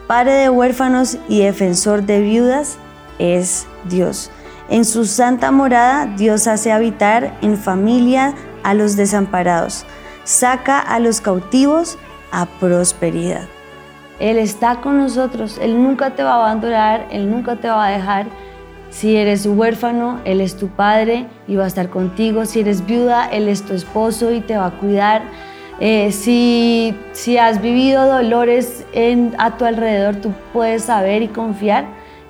Padre 0.07 0.33
de 0.33 0.49
huérfanos 0.49 1.17
y 1.27 1.41
defensor 1.41 2.03
de 2.03 2.21
viudas 2.21 2.77
es 3.19 3.67
Dios. 3.85 4.31
En 4.69 4.85
su 4.85 5.05
santa 5.05 5.51
morada 5.51 6.05
Dios 6.05 6.47
hace 6.47 6.71
habitar 6.71 7.37
en 7.41 7.57
familia 7.57 8.33
a 8.63 8.73
los 8.73 8.95
desamparados, 8.95 9.85
saca 10.23 10.79
a 10.79 10.99
los 10.99 11.21
cautivos 11.21 11.97
a 12.31 12.45
prosperidad. 12.45 13.47
Él 14.19 14.37
está 14.37 14.81
con 14.81 14.97
nosotros, 14.97 15.57
Él 15.61 15.81
nunca 15.81 16.11
te 16.11 16.23
va 16.23 16.33
a 16.33 16.35
abandonar, 16.35 17.07
Él 17.09 17.29
nunca 17.29 17.55
te 17.55 17.69
va 17.69 17.87
a 17.87 17.91
dejar. 17.91 18.27
Si 18.89 19.15
eres 19.15 19.45
huérfano, 19.45 20.19
Él 20.25 20.41
es 20.41 20.55
tu 20.55 20.67
padre 20.67 21.27
y 21.47 21.55
va 21.55 21.65
a 21.65 21.67
estar 21.67 21.89
contigo. 21.89 22.45
Si 22.45 22.61
eres 22.61 22.85
viuda, 22.85 23.27
Él 23.27 23.47
es 23.47 23.63
tu 23.63 23.73
esposo 23.73 24.31
y 24.31 24.41
te 24.41 24.57
va 24.57 24.67
a 24.67 24.79
cuidar. 24.79 25.21
Eh, 25.79 26.11
si, 26.11 26.95
si 27.13 27.37
has 27.37 27.61
vivido 27.61 28.05
dolores 28.05 28.85
a 29.37 29.57
tu 29.57 29.65
alrededor, 29.65 30.17
tú 30.17 30.33
puedes 30.51 30.83
saber 30.83 31.21
y 31.21 31.27
confiar 31.27 31.87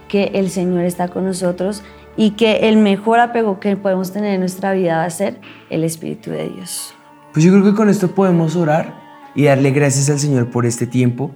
que 0.07 0.31
el 0.35 0.49
Señor 0.49 0.83
está 0.83 1.07
con 1.07 1.25
nosotros 1.25 1.81
y 2.17 2.31
que 2.31 2.69
el 2.69 2.77
mejor 2.77 3.19
apego 3.19 3.59
que 3.59 3.77
podemos 3.77 4.11
tener 4.11 4.33
en 4.33 4.41
nuestra 4.41 4.73
vida 4.73 4.97
va 4.97 5.05
a 5.05 5.09
ser 5.09 5.39
el 5.69 5.83
Espíritu 5.83 6.31
de 6.31 6.49
Dios. 6.49 6.93
Pues 7.33 7.45
yo 7.45 7.51
creo 7.51 7.63
que 7.63 7.73
con 7.73 7.89
esto 7.89 8.09
podemos 8.09 8.55
orar 8.55 8.93
y 9.35 9.45
darle 9.45 9.71
gracias 9.71 10.09
al 10.09 10.19
Señor 10.19 10.49
por 10.51 10.65
este 10.65 10.85
tiempo. 10.85 11.31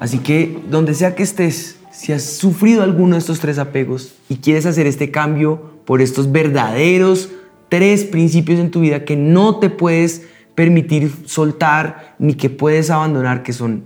Así 0.00 0.18
que 0.18 0.60
donde 0.70 0.94
sea 0.94 1.14
que 1.14 1.22
estés, 1.22 1.78
si 1.94 2.12
has 2.12 2.24
sufrido 2.24 2.82
alguno 2.82 3.14
de 3.14 3.20
estos 3.20 3.38
tres 3.38 3.58
apegos 3.58 4.14
y 4.28 4.36
quieres 4.36 4.66
hacer 4.66 4.86
este 4.86 5.12
cambio 5.12 5.70
por 5.84 6.02
estos 6.02 6.32
verdaderos 6.32 7.30
tres 7.68 8.04
principios 8.04 8.58
en 8.58 8.72
tu 8.72 8.80
vida 8.80 9.04
que 9.04 9.16
no 9.16 9.60
te 9.60 9.70
puedes 9.70 10.22
permitir 10.56 11.12
soltar 11.26 12.16
ni 12.18 12.34
que 12.34 12.50
puedes 12.50 12.90
abandonar, 12.90 13.42
que 13.42 13.52
son 13.52 13.84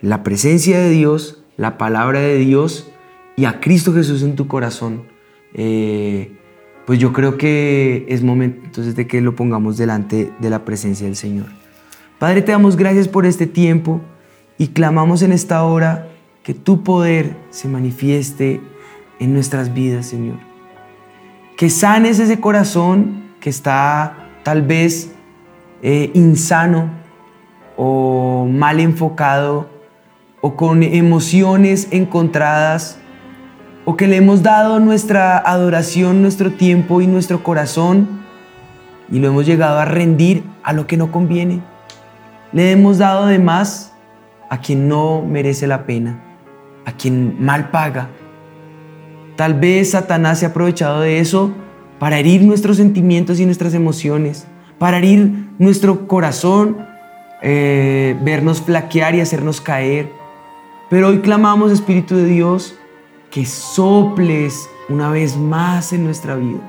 la 0.00 0.22
presencia 0.22 0.78
de 0.78 0.90
Dios, 0.90 1.42
la 1.56 1.76
palabra 1.76 2.20
de 2.20 2.38
Dios 2.38 2.88
y 3.36 3.46
a 3.46 3.60
Cristo 3.60 3.92
Jesús 3.92 4.22
en 4.22 4.36
tu 4.36 4.46
corazón, 4.46 5.02
eh, 5.54 6.32
pues 6.86 7.00
yo 7.00 7.12
creo 7.12 7.36
que 7.36 8.06
es 8.08 8.22
momento 8.22 8.60
entonces 8.64 8.94
de 8.94 9.08
que 9.08 9.20
lo 9.20 9.34
pongamos 9.34 9.76
delante 9.76 10.32
de 10.38 10.50
la 10.50 10.64
presencia 10.64 11.06
del 11.06 11.16
Señor. 11.16 11.46
Padre, 12.20 12.42
te 12.42 12.52
damos 12.52 12.76
gracias 12.76 13.08
por 13.08 13.26
este 13.26 13.46
tiempo 13.46 14.00
y 14.56 14.68
clamamos 14.68 15.22
en 15.22 15.32
esta 15.32 15.64
hora 15.64 16.09
que 16.50 16.54
tu 16.54 16.82
poder 16.82 17.36
se 17.50 17.68
manifieste 17.68 18.60
en 19.20 19.32
nuestras 19.32 19.72
vidas, 19.72 20.06
Señor. 20.06 20.38
Que 21.56 21.70
sanes 21.70 22.18
ese 22.18 22.40
corazón 22.40 23.30
que 23.38 23.50
está 23.50 24.16
tal 24.42 24.62
vez 24.62 25.12
eh, 25.80 26.10
insano 26.12 26.90
o 27.76 28.48
mal 28.50 28.80
enfocado 28.80 29.70
o 30.40 30.56
con 30.56 30.82
emociones 30.82 31.86
encontradas 31.92 32.98
o 33.84 33.96
que 33.96 34.08
le 34.08 34.16
hemos 34.16 34.42
dado 34.42 34.80
nuestra 34.80 35.38
adoración, 35.38 36.20
nuestro 36.20 36.50
tiempo 36.50 37.00
y 37.00 37.06
nuestro 37.06 37.44
corazón 37.44 38.08
y 39.08 39.20
lo 39.20 39.28
hemos 39.28 39.46
llegado 39.46 39.78
a 39.78 39.84
rendir 39.84 40.42
a 40.64 40.72
lo 40.72 40.88
que 40.88 40.96
no 40.96 41.12
conviene. 41.12 41.62
Le 42.50 42.72
hemos 42.72 42.98
dado 42.98 43.26
de 43.26 43.38
más 43.38 43.92
a 44.48 44.60
quien 44.60 44.88
no 44.88 45.22
merece 45.22 45.68
la 45.68 45.86
pena, 45.86 46.24
a 46.84 46.92
quien 46.92 47.42
mal 47.42 47.70
paga. 47.70 48.08
Tal 49.36 49.54
vez 49.54 49.92
Satanás 49.92 50.38
se 50.38 50.46
ha 50.46 50.50
aprovechado 50.50 51.00
de 51.00 51.18
eso 51.20 51.52
para 51.98 52.18
herir 52.18 52.42
nuestros 52.42 52.76
sentimientos 52.76 53.40
y 53.40 53.46
nuestras 53.46 53.74
emociones, 53.74 54.46
para 54.78 54.98
herir 54.98 55.48
nuestro 55.58 56.06
corazón, 56.06 56.78
eh, 57.42 58.16
vernos 58.22 58.62
flaquear 58.62 59.14
y 59.14 59.20
hacernos 59.20 59.60
caer. 59.60 60.10
Pero 60.88 61.08
hoy 61.08 61.20
clamamos, 61.20 61.72
Espíritu 61.72 62.16
de 62.16 62.24
Dios, 62.24 62.74
que 63.30 63.46
soples 63.46 64.68
una 64.88 65.10
vez 65.10 65.36
más 65.36 65.92
en 65.92 66.04
nuestra 66.04 66.34
vida 66.34 66.60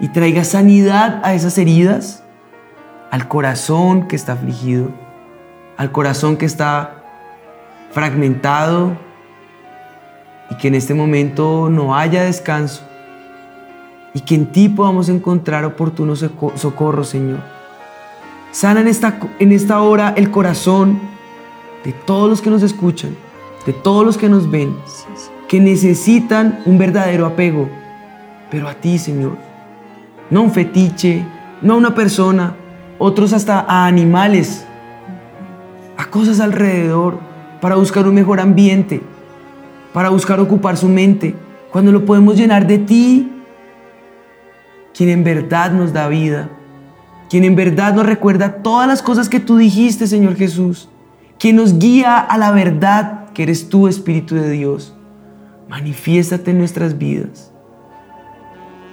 y 0.00 0.08
traiga 0.08 0.44
sanidad 0.44 1.20
a 1.22 1.34
esas 1.34 1.56
heridas, 1.58 2.24
al 3.10 3.28
corazón 3.28 4.08
que 4.08 4.16
está 4.16 4.32
afligido, 4.32 4.90
al 5.76 5.92
corazón 5.92 6.36
que 6.36 6.46
está 6.46 7.01
fragmentado 7.92 8.96
y 10.50 10.56
que 10.56 10.68
en 10.68 10.74
este 10.74 10.94
momento 10.94 11.68
no 11.70 11.96
haya 11.96 12.24
descanso 12.24 12.82
y 14.14 14.20
que 14.20 14.34
en 14.34 14.52
ti 14.52 14.68
podamos 14.68 15.08
encontrar 15.08 15.64
oportuno 15.64 16.14
socorro, 16.16 17.04
Señor. 17.04 17.40
Sana 18.50 18.80
en 18.80 18.88
esta, 18.88 19.18
en 19.38 19.52
esta 19.52 19.80
hora 19.80 20.12
el 20.16 20.30
corazón 20.30 21.00
de 21.84 21.92
todos 21.92 22.28
los 22.28 22.42
que 22.42 22.50
nos 22.50 22.62
escuchan, 22.62 23.16
de 23.64 23.72
todos 23.72 24.04
los 24.04 24.18
que 24.18 24.28
nos 24.28 24.50
ven 24.50 24.76
que 25.52 25.60
necesitan 25.60 26.62
un 26.64 26.78
verdadero 26.78 27.26
apego, 27.26 27.68
pero 28.50 28.68
a 28.68 28.74
ti, 28.74 28.98
Señor. 28.98 29.36
No 30.30 30.44
un 30.44 30.50
fetiche, 30.50 31.26
no 31.60 31.74
a 31.74 31.76
una 31.76 31.94
persona, 31.94 32.56
otros 32.98 33.34
hasta 33.34 33.60
a 33.60 33.84
animales, 33.84 34.64
a 35.98 36.06
cosas 36.06 36.40
alrededor, 36.40 37.18
para 37.62 37.76
buscar 37.76 38.08
un 38.08 38.14
mejor 38.16 38.40
ambiente, 38.40 39.00
para 39.92 40.08
buscar 40.08 40.40
ocupar 40.40 40.76
su 40.76 40.88
mente, 40.88 41.36
cuando 41.70 41.92
lo 41.92 42.04
podemos 42.04 42.36
llenar 42.36 42.66
de 42.66 42.78
ti, 42.78 43.30
quien 44.92 45.08
en 45.10 45.22
verdad 45.22 45.70
nos 45.70 45.92
da 45.92 46.08
vida, 46.08 46.48
quien 47.30 47.44
en 47.44 47.54
verdad 47.54 47.94
nos 47.94 48.04
recuerda 48.04 48.56
todas 48.64 48.88
las 48.88 49.00
cosas 49.00 49.28
que 49.28 49.38
tú 49.38 49.58
dijiste, 49.58 50.08
Señor 50.08 50.34
Jesús, 50.34 50.88
quien 51.38 51.54
nos 51.54 51.78
guía 51.78 52.18
a 52.18 52.36
la 52.36 52.50
verdad 52.50 53.30
que 53.32 53.44
eres 53.44 53.68
tú, 53.68 53.86
Espíritu 53.86 54.34
de 54.34 54.50
Dios. 54.50 54.96
Manifiéstate 55.68 56.50
en 56.50 56.58
nuestras 56.58 56.98
vidas. 56.98 57.52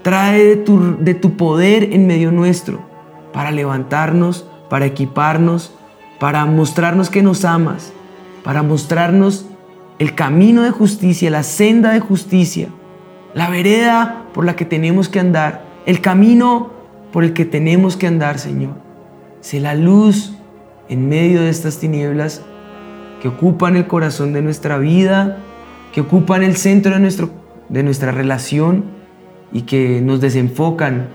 Trae 0.03 0.43
de 0.43 0.55
tu, 0.57 0.95
de 0.99 1.15
tu 1.15 1.38
poder 1.38 1.91
en 1.91 2.05
medio 2.05 2.32
nuestro 2.32 2.82
para 3.34 3.49
levantarnos, 3.49 4.47
para 4.70 4.86
equiparnos, 4.86 5.74
para 6.20 6.45
mostrarnos 6.45 7.09
que 7.09 7.24
nos 7.24 7.45
amas, 7.45 7.93
para 8.43 8.63
mostrarnos 8.63 9.45
el 9.99 10.15
camino 10.15 10.63
de 10.63 10.71
justicia, 10.71 11.29
la 11.29 11.43
senda 11.43 11.91
de 11.91 11.99
justicia, 11.99 12.69
la 13.33 13.49
vereda 13.49 14.25
por 14.33 14.45
la 14.45 14.55
que 14.55 14.65
tenemos 14.65 15.09
que 15.09 15.19
andar, 15.19 15.63
el 15.85 16.01
camino 16.01 16.71
por 17.11 17.23
el 17.23 17.33
que 17.33 17.45
tenemos 17.45 17.97
que 17.97 18.07
andar, 18.07 18.39
Señor. 18.39 18.75
Sé 19.41 19.59
la 19.59 19.75
luz 19.75 20.33
en 20.87 21.09
medio 21.09 21.41
de 21.41 21.49
estas 21.49 21.79
tinieblas 21.79 22.43
que 23.21 23.27
ocupan 23.27 23.75
el 23.75 23.87
corazón 23.87 24.33
de 24.33 24.41
nuestra 24.41 24.77
vida 24.77 25.39
que 25.93 26.01
ocupan 26.01 26.43
el 26.43 26.55
centro 26.55 26.93
de, 26.93 26.99
nuestro, 26.99 27.29
de 27.69 27.83
nuestra 27.83 28.11
relación 28.11 28.85
y 29.51 29.63
que 29.63 30.01
nos 30.01 30.21
desenfocan 30.21 31.09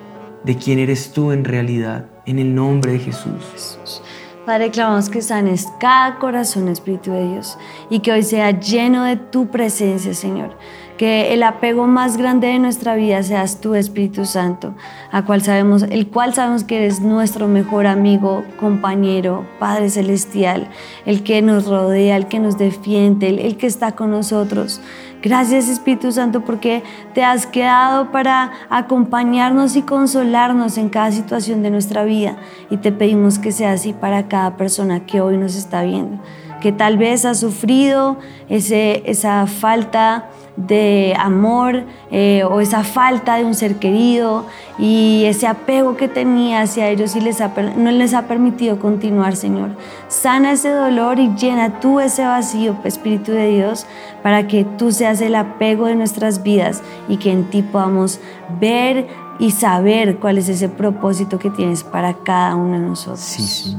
de 0.45 0.57
quién 0.57 0.79
eres 0.79 1.13
tú 1.13 1.33
en 1.33 1.45
realidad, 1.45 2.07
en 2.27 2.39
el 2.39 2.55
nombre 2.55 2.93
de 2.93 2.99
Jesús. 2.99 4.03
Padre, 4.47 4.71
clamamos 4.71 5.09
que 5.09 5.23
sanes 5.23 5.69
cada 5.81 6.19
corazón, 6.19 6.69
Espíritu 6.69 7.13
de 7.13 7.29
Dios, 7.29 7.59
y 7.89 8.01
que 8.01 8.13
hoy 8.13 8.23
sea 8.23 8.51
lleno 8.51 9.05
de 9.05 9.17
tu 9.17 9.47
presencia, 9.47 10.13
Señor 10.13 10.55
que 10.97 11.35
el 11.35 11.43
apego 11.43 11.87
más 11.87 12.17
grande 12.17 12.49
de 12.49 12.59
nuestra 12.59 12.95
vida 12.95 13.23
seas 13.23 13.61
tú, 13.61 13.75
Espíritu 13.75 14.25
Santo, 14.25 14.75
a 15.11 15.25
cual 15.25 15.43
sabemos, 15.43 15.83
el 15.83 16.09
cual 16.09 16.35
sabemos 16.35 16.63
que 16.63 16.77
eres 16.77 17.01
nuestro 17.01 17.49
mejor 17.49 17.87
amigo, 17.87 18.45
compañero, 18.61 19.45
Padre 19.59 19.91
Celestial, 19.91 20.69
el 21.05 21.25
que 21.25 21.43
nos 21.43 21.67
rodea, 21.67 22.17
el 22.17 22.29
que 22.29 22.39
nos 22.39 22.59
defiende, 22.59 23.29
el, 23.29 23.57
que 23.57 23.67
está 23.67 23.93
con 23.93 24.11
nosotros. 24.11 24.81
Gracias 25.25 25.71
Espíritu 25.71 26.13
Santo 26.13 26.43
porque 26.43 26.83
te 27.15 27.25
has 27.25 27.47
quedado 27.47 28.13
para 28.13 28.53
acompañarnos 28.69 29.75
y 29.75 29.81
consolarnos 29.81 30.77
en 30.77 30.91
cada 30.91 31.11
situación 31.13 31.63
de 31.63 31.71
nuestra 31.71 32.05
vida. 32.05 32.37
Y 32.69 32.77
te 32.77 32.93
pedimos 32.93 33.39
que 33.39 33.51
sea 33.51 33.73
así 33.73 33.95
para 33.95 34.29
cada 34.29 34.59
persona 34.59 35.07
que 35.07 35.23
hoy 35.23 35.39
nos 35.39 35.57
está 35.57 35.83
viendo, 35.83 36.23
que 36.61 36.73
tal 36.73 36.99
vez 36.99 37.25
ha 37.25 37.33
sufrido 37.33 38.19
ese, 38.51 39.03
esa 39.07 39.47
falta 39.47 40.27
de 40.57 41.17
amor 41.19 41.83
eh, 42.13 42.45
o 42.49 42.61
esa 42.61 42.85
falta 42.85 43.37
de 43.37 43.45
un 43.45 43.55
ser 43.55 43.77
querido 43.77 44.47
y 44.79 45.25
ese 45.25 45.47
apego 45.47 45.97
que 45.97 46.07
tenía 46.07 46.63
hacia 46.63 46.89
ellos 46.89 47.17
y 47.17 47.21
les 47.21 47.41
no 47.77 47.91
les 47.91 48.15
ha 48.15 48.27
permitido 48.29 48.79
continuar, 48.79 49.37
Señor. 49.37 49.71
Sana 50.09 50.53
ese 50.53 50.71
dolor 50.71 51.19
y 51.19 51.35
llena 51.35 51.81
tú 51.81 52.01
ese 52.01 52.25
vacío, 52.25 52.77
Espíritu 52.85 53.33
de 53.33 53.49
Dios, 53.49 53.87
para 54.23 54.47
que 54.47 54.65
tú 54.65 54.93
seas 54.93 55.21
el 55.21 55.35
apego 55.35 55.87
de 55.87 55.97
nuestras 55.97 56.43
vidas 56.43 56.83
y 57.09 57.17
que 57.17 57.33
en 57.33 57.45
ti 57.51 57.63
podamos 57.63 58.21
ver 58.61 59.09
y 59.41 59.51
saber 59.51 60.19
cuál 60.19 60.39
es 60.39 60.49
ese 60.49 60.69
propósito 60.69 61.39
que 61.39 61.51
tienes 61.51 61.83
para 61.83 62.15
cada 62.15 62.55
uno 62.55 62.75
de 62.75 62.87
nosotros. 62.87 63.21
Sí, 63.21 63.77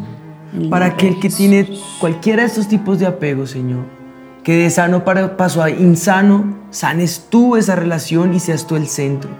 Para 0.69 0.88
aquel 0.88 1.19
que 1.21 1.30
tiene 1.30 1.69
cualquiera 1.99 2.41
de 2.41 2.49
estos 2.49 2.67
tipos 2.67 2.99
de 2.99 3.05
apego, 3.05 3.47
Señor 3.47 4.04
que 4.45 4.55
de 4.55 4.69
sano 4.69 5.03
pasó 5.03 5.63
a 5.63 5.71
insano, 5.71 6.55
sanes 6.69 7.25
tú 7.31 7.55
esa 7.55 7.75
relación 7.75 8.35
y 8.35 8.39
seas 8.39 8.67
tú 8.67 8.75
el 8.75 8.87
centro. 8.87 9.31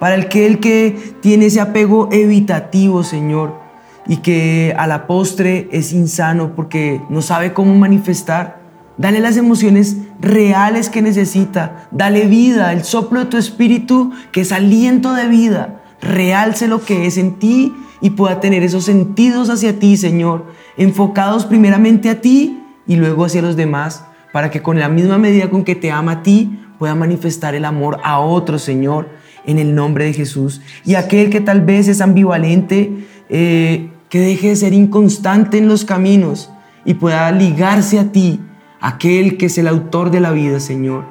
Para 0.00 0.14
el 0.14 0.26
que 0.28 0.46
el 0.46 0.58
que 0.58 1.14
tiene 1.20 1.46
ese 1.46 1.60
apego 1.60 2.08
evitativo, 2.10 3.04
Señor, 3.04 3.60
y 4.06 4.16
que 4.18 4.74
a 4.78 4.86
la 4.86 5.06
postre 5.06 5.68
es 5.70 5.92
insano 5.92 6.54
porque 6.56 7.02
no 7.10 7.20
sabe 7.20 7.52
cómo 7.52 7.74
manifestar, 7.74 8.62
dale 8.96 9.20
las 9.20 9.36
emociones 9.36 9.98
reales 10.18 10.88
que 10.88 11.02
necesita, 11.02 11.86
dale 11.90 12.24
vida, 12.24 12.72
el 12.72 12.84
soplo 12.84 13.20
de 13.20 13.26
tu 13.26 13.36
espíritu 13.36 14.12
que 14.32 14.40
es 14.40 14.50
aliento 14.50 15.12
de 15.12 15.28
vida, 15.28 15.82
realce 16.00 16.68
lo 16.68 16.82
que 16.82 17.06
es 17.06 17.18
en 17.18 17.38
ti 17.38 17.74
y 18.00 18.10
pueda 18.10 18.40
tener 18.40 18.62
esos 18.62 18.86
sentidos 18.86 19.50
hacia 19.50 19.78
ti, 19.78 19.98
Señor, 19.98 20.46
enfocados 20.78 21.44
primeramente 21.44 22.08
a 22.08 22.22
ti 22.22 22.62
y 22.86 22.96
luego 22.96 23.26
hacia 23.26 23.42
los 23.42 23.56
demás 23.56 24.06
para 24.34 24.50
que 24.50 24.62
con 24.62 24.80
la 24.80 24.88
misma 24.88 25.16
medida 25.16 25.48
con 25.48 25.62
que 25.62 25.76
te 25.76 25.92
ama 25.92 26.10
a 26.10 26.22
ti, 26.24 26.58
pueda 26.80 26.96
manifestar 26.96 27.54
el 27.54 27.64
amor 27.64 28.00
a 28.02 28.18
otro, 28.18 28.58
Señor, 28.58 29.08
en 29.46 29.60
el 29.60 29.76
nombre 29.76 30.06
de 30.06 30.12
Jesús. 30.12 30.60
Y 30.84 30.96
aquel 30.96 31.30
que 31.30 31.40
tal 31.40 31.60
vez 31.60 31.86
es 31.86 32.00
ambivalente, 32.00 33.06
eh, 33.28 33.92
que 34.08 34.18
deje 34.18 34.48
de 34.48 34.56
ser 34.56 34.72
inconstante 34.72 35.58
en 35.58 35.68
los 35.68 35.84
caminos 35.84 36.50
y 36.84 36.94
pueda 36.94 37.30
ligarse 37.30 38.00
a 38.00 38.10
ti, 38.10 38.40
aquel 38.80 39.36
que 39.36 39.46
es 39.46 39.56
el 39.56 39.68
autor 39.68 40.10
de 40.10 40.18
la 40.18 40.32
vida, 40.32 40.58
Señor, 40.58 41.04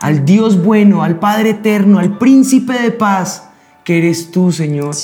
al 0.00 0.24
Dios 0.24 0.64
bueno, 0.64 1.02
al 1.02 1.18
Padre 1.18 1.50
eterno, 1.50 1.98
al 1.98 2.16
príncipe 2.16 2.72
de 2.80 2.92
paz, 2.92 3.50
que 3.84 3.98
eres 3.98 4.30
tú, 4.30 4.52
Señor, 4.52 4.94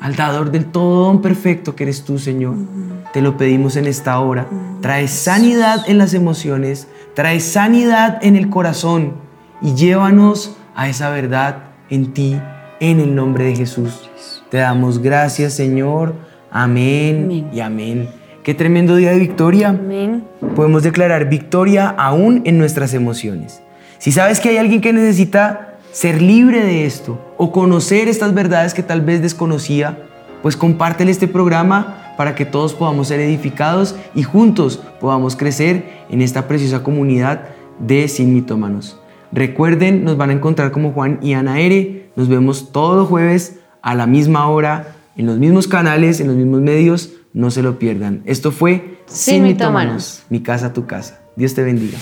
al 0.00 0.16
dador 0.16 0.50
del 0.50 0.64
todo 0.64 1.04
don 1.04 1.20
perfecto 1.20 1.76
que 1.76 1.84
eres 1.84 2.04
tú, 2.04 2.18
Señor. 2.18 2.54
Te 3.12 3.20
lo 3.20 3.36
pedimos 3.36 3.76
en 3.76 3.86
esta 3.86 4.18
hora. 4.18 4.46
Trae 4.80 5.08
sanidad 5.08 5.82
en 5.88 5.98
las 5.98 6.14
emociones, 6.14 6.88
trae 7.18 7.40
sanidad 7.40 8.20
en 8.22 8.36
el 8.36 8.48
corazón 8.48 9.14
y 9.60 9.74
llévanos 9.74 10.56
a 10.76 10.88
esa 10.88 11.10
verdad 11.10 11.64
en 11.90 12.12
ti, 12.12 12.40
en 12.78 13.00
el 13.00 13.16
nombre 13.16 13.46
de 13.46 13.56
Jesús. 13.56 14.08
Te 14.52 14.58
damos 14.58 15.02
gracias, 15.02 15.54
Señor. 15.54 16.14
Amén, 16.52 17.48
y 17.52 17.58
amén. 17.58 18.08
Qué 18.44 18.54
tremendo 18.54 18.94
día 18.94 19.10
de 19.10 19.18
victoria. 19.18 19.70
Amén. 19.70 20.28
Podemos 20.54 20.84
declarar 20.84 21.28
victoria 21.28 21.88
aún 21.88 22.42
en 22.44 22.56
nuestras 22.56 22.94
emociones. 22.94 23.62
Si 23.98 24.12
sabes 24.12 24.38
que 24.38 24.50
hay 24.50 24.58
alguien 24.58 24.80
que 24.80 24.92
necesita 24.92 25.74
ser 25.90 26.22
libre 26.22 26.62
de 26.62 26.86
esto 26.86 27.34
o 27.36 27.50
conocer 27.50 28.06
estas 28.06 28.32
verdades 28.32 28.74
que 28.74 28.84
tal 28.84 29.00
vez 29.00 29.22
desconocía, 29.22 30.04
pues 30.40 30.56
compártele 30.56 31.10
este 31.10 31.26
programa 31.26 32.07
para 32.18 32.34
que 32.34 32.44
todos 32.44 32.74
podamos 32.74 33.06
ser 33.06 33.20
edificados 33.20 33.94
y 34.12 34.24
juntos 34.24 34.80
podamos 35.00 35.36
crecer 35.36 36.04
en 36.10 36.20
esta 36.20 36.48
preciosa 36.48 36.82
comunidad 36.82 37.44
de 37.78 38.08
Sin 38.08 38.34
Mitómanos. 38.34 38.98
Recuerden, 39.30 40.02
nos 40.02 40.16
van 40.16 40.30
a 40.30 40.32
encontrar 40.32 40.72
como 40.72 40.90
Juan 40.90 41.20
y 41.22 41.34
Ana 41.34 41.60
Ere. 41.60 42.10
Nos 42.16 42.28
vemos 42.28 42.72
todos 42.72 42.96
los 42.96 43.06
jueves 43.06 43.60
a 43.82 43.94
la 43.94 44.08
misma 44.08 44.48
hora, 44.48 44.96
en 45.16 45.26
los 45.26 45.38
mismos 45.38 45.68
canales, 45.68 46.18
en 46.18 46.26
los 46.26 46.34
mismos 46.34 46.60
medios. 46.60 47.10
No 47.34 47.52
se 47.52 47.62
lo 47.62 47.78
pierdan. 47.78 48.22
Esto 48.26 48.50
fue 48.50 48.98
Sin 49.06 49.44
Mitómanos. 49.44 50.24
Mi 50.28 50.42
casa, 50.42 50.72
tu 50.72 50.86
casa. 50.86 51.20
Dios 51.36 51.54
te 51.54 51.62
bendiga. 51.62 51.98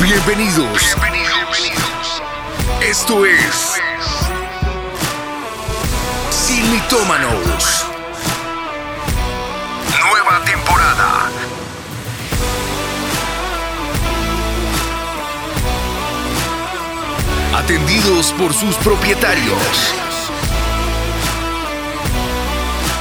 Bienvenidos. 0.00 0.94
Bienvenidos. 0.94 2.22
Esto 2.88 3.26
es 3.26 3.80
Sin 6.30 6.70
Mitómanos. 6.70 7.79
Atendidos 17.60 18.32
por 18.38 18.54
sus 18.54 18.74
propietarios. 18.76 19.94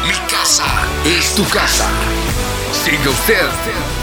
Mi 0.05 0.13
casa 0.29 0.65
es 1.05 1.33
tu 1.33 1.45
casa. 1.45 1.89
Siga 2.73 3.09
usted 3.09 3.98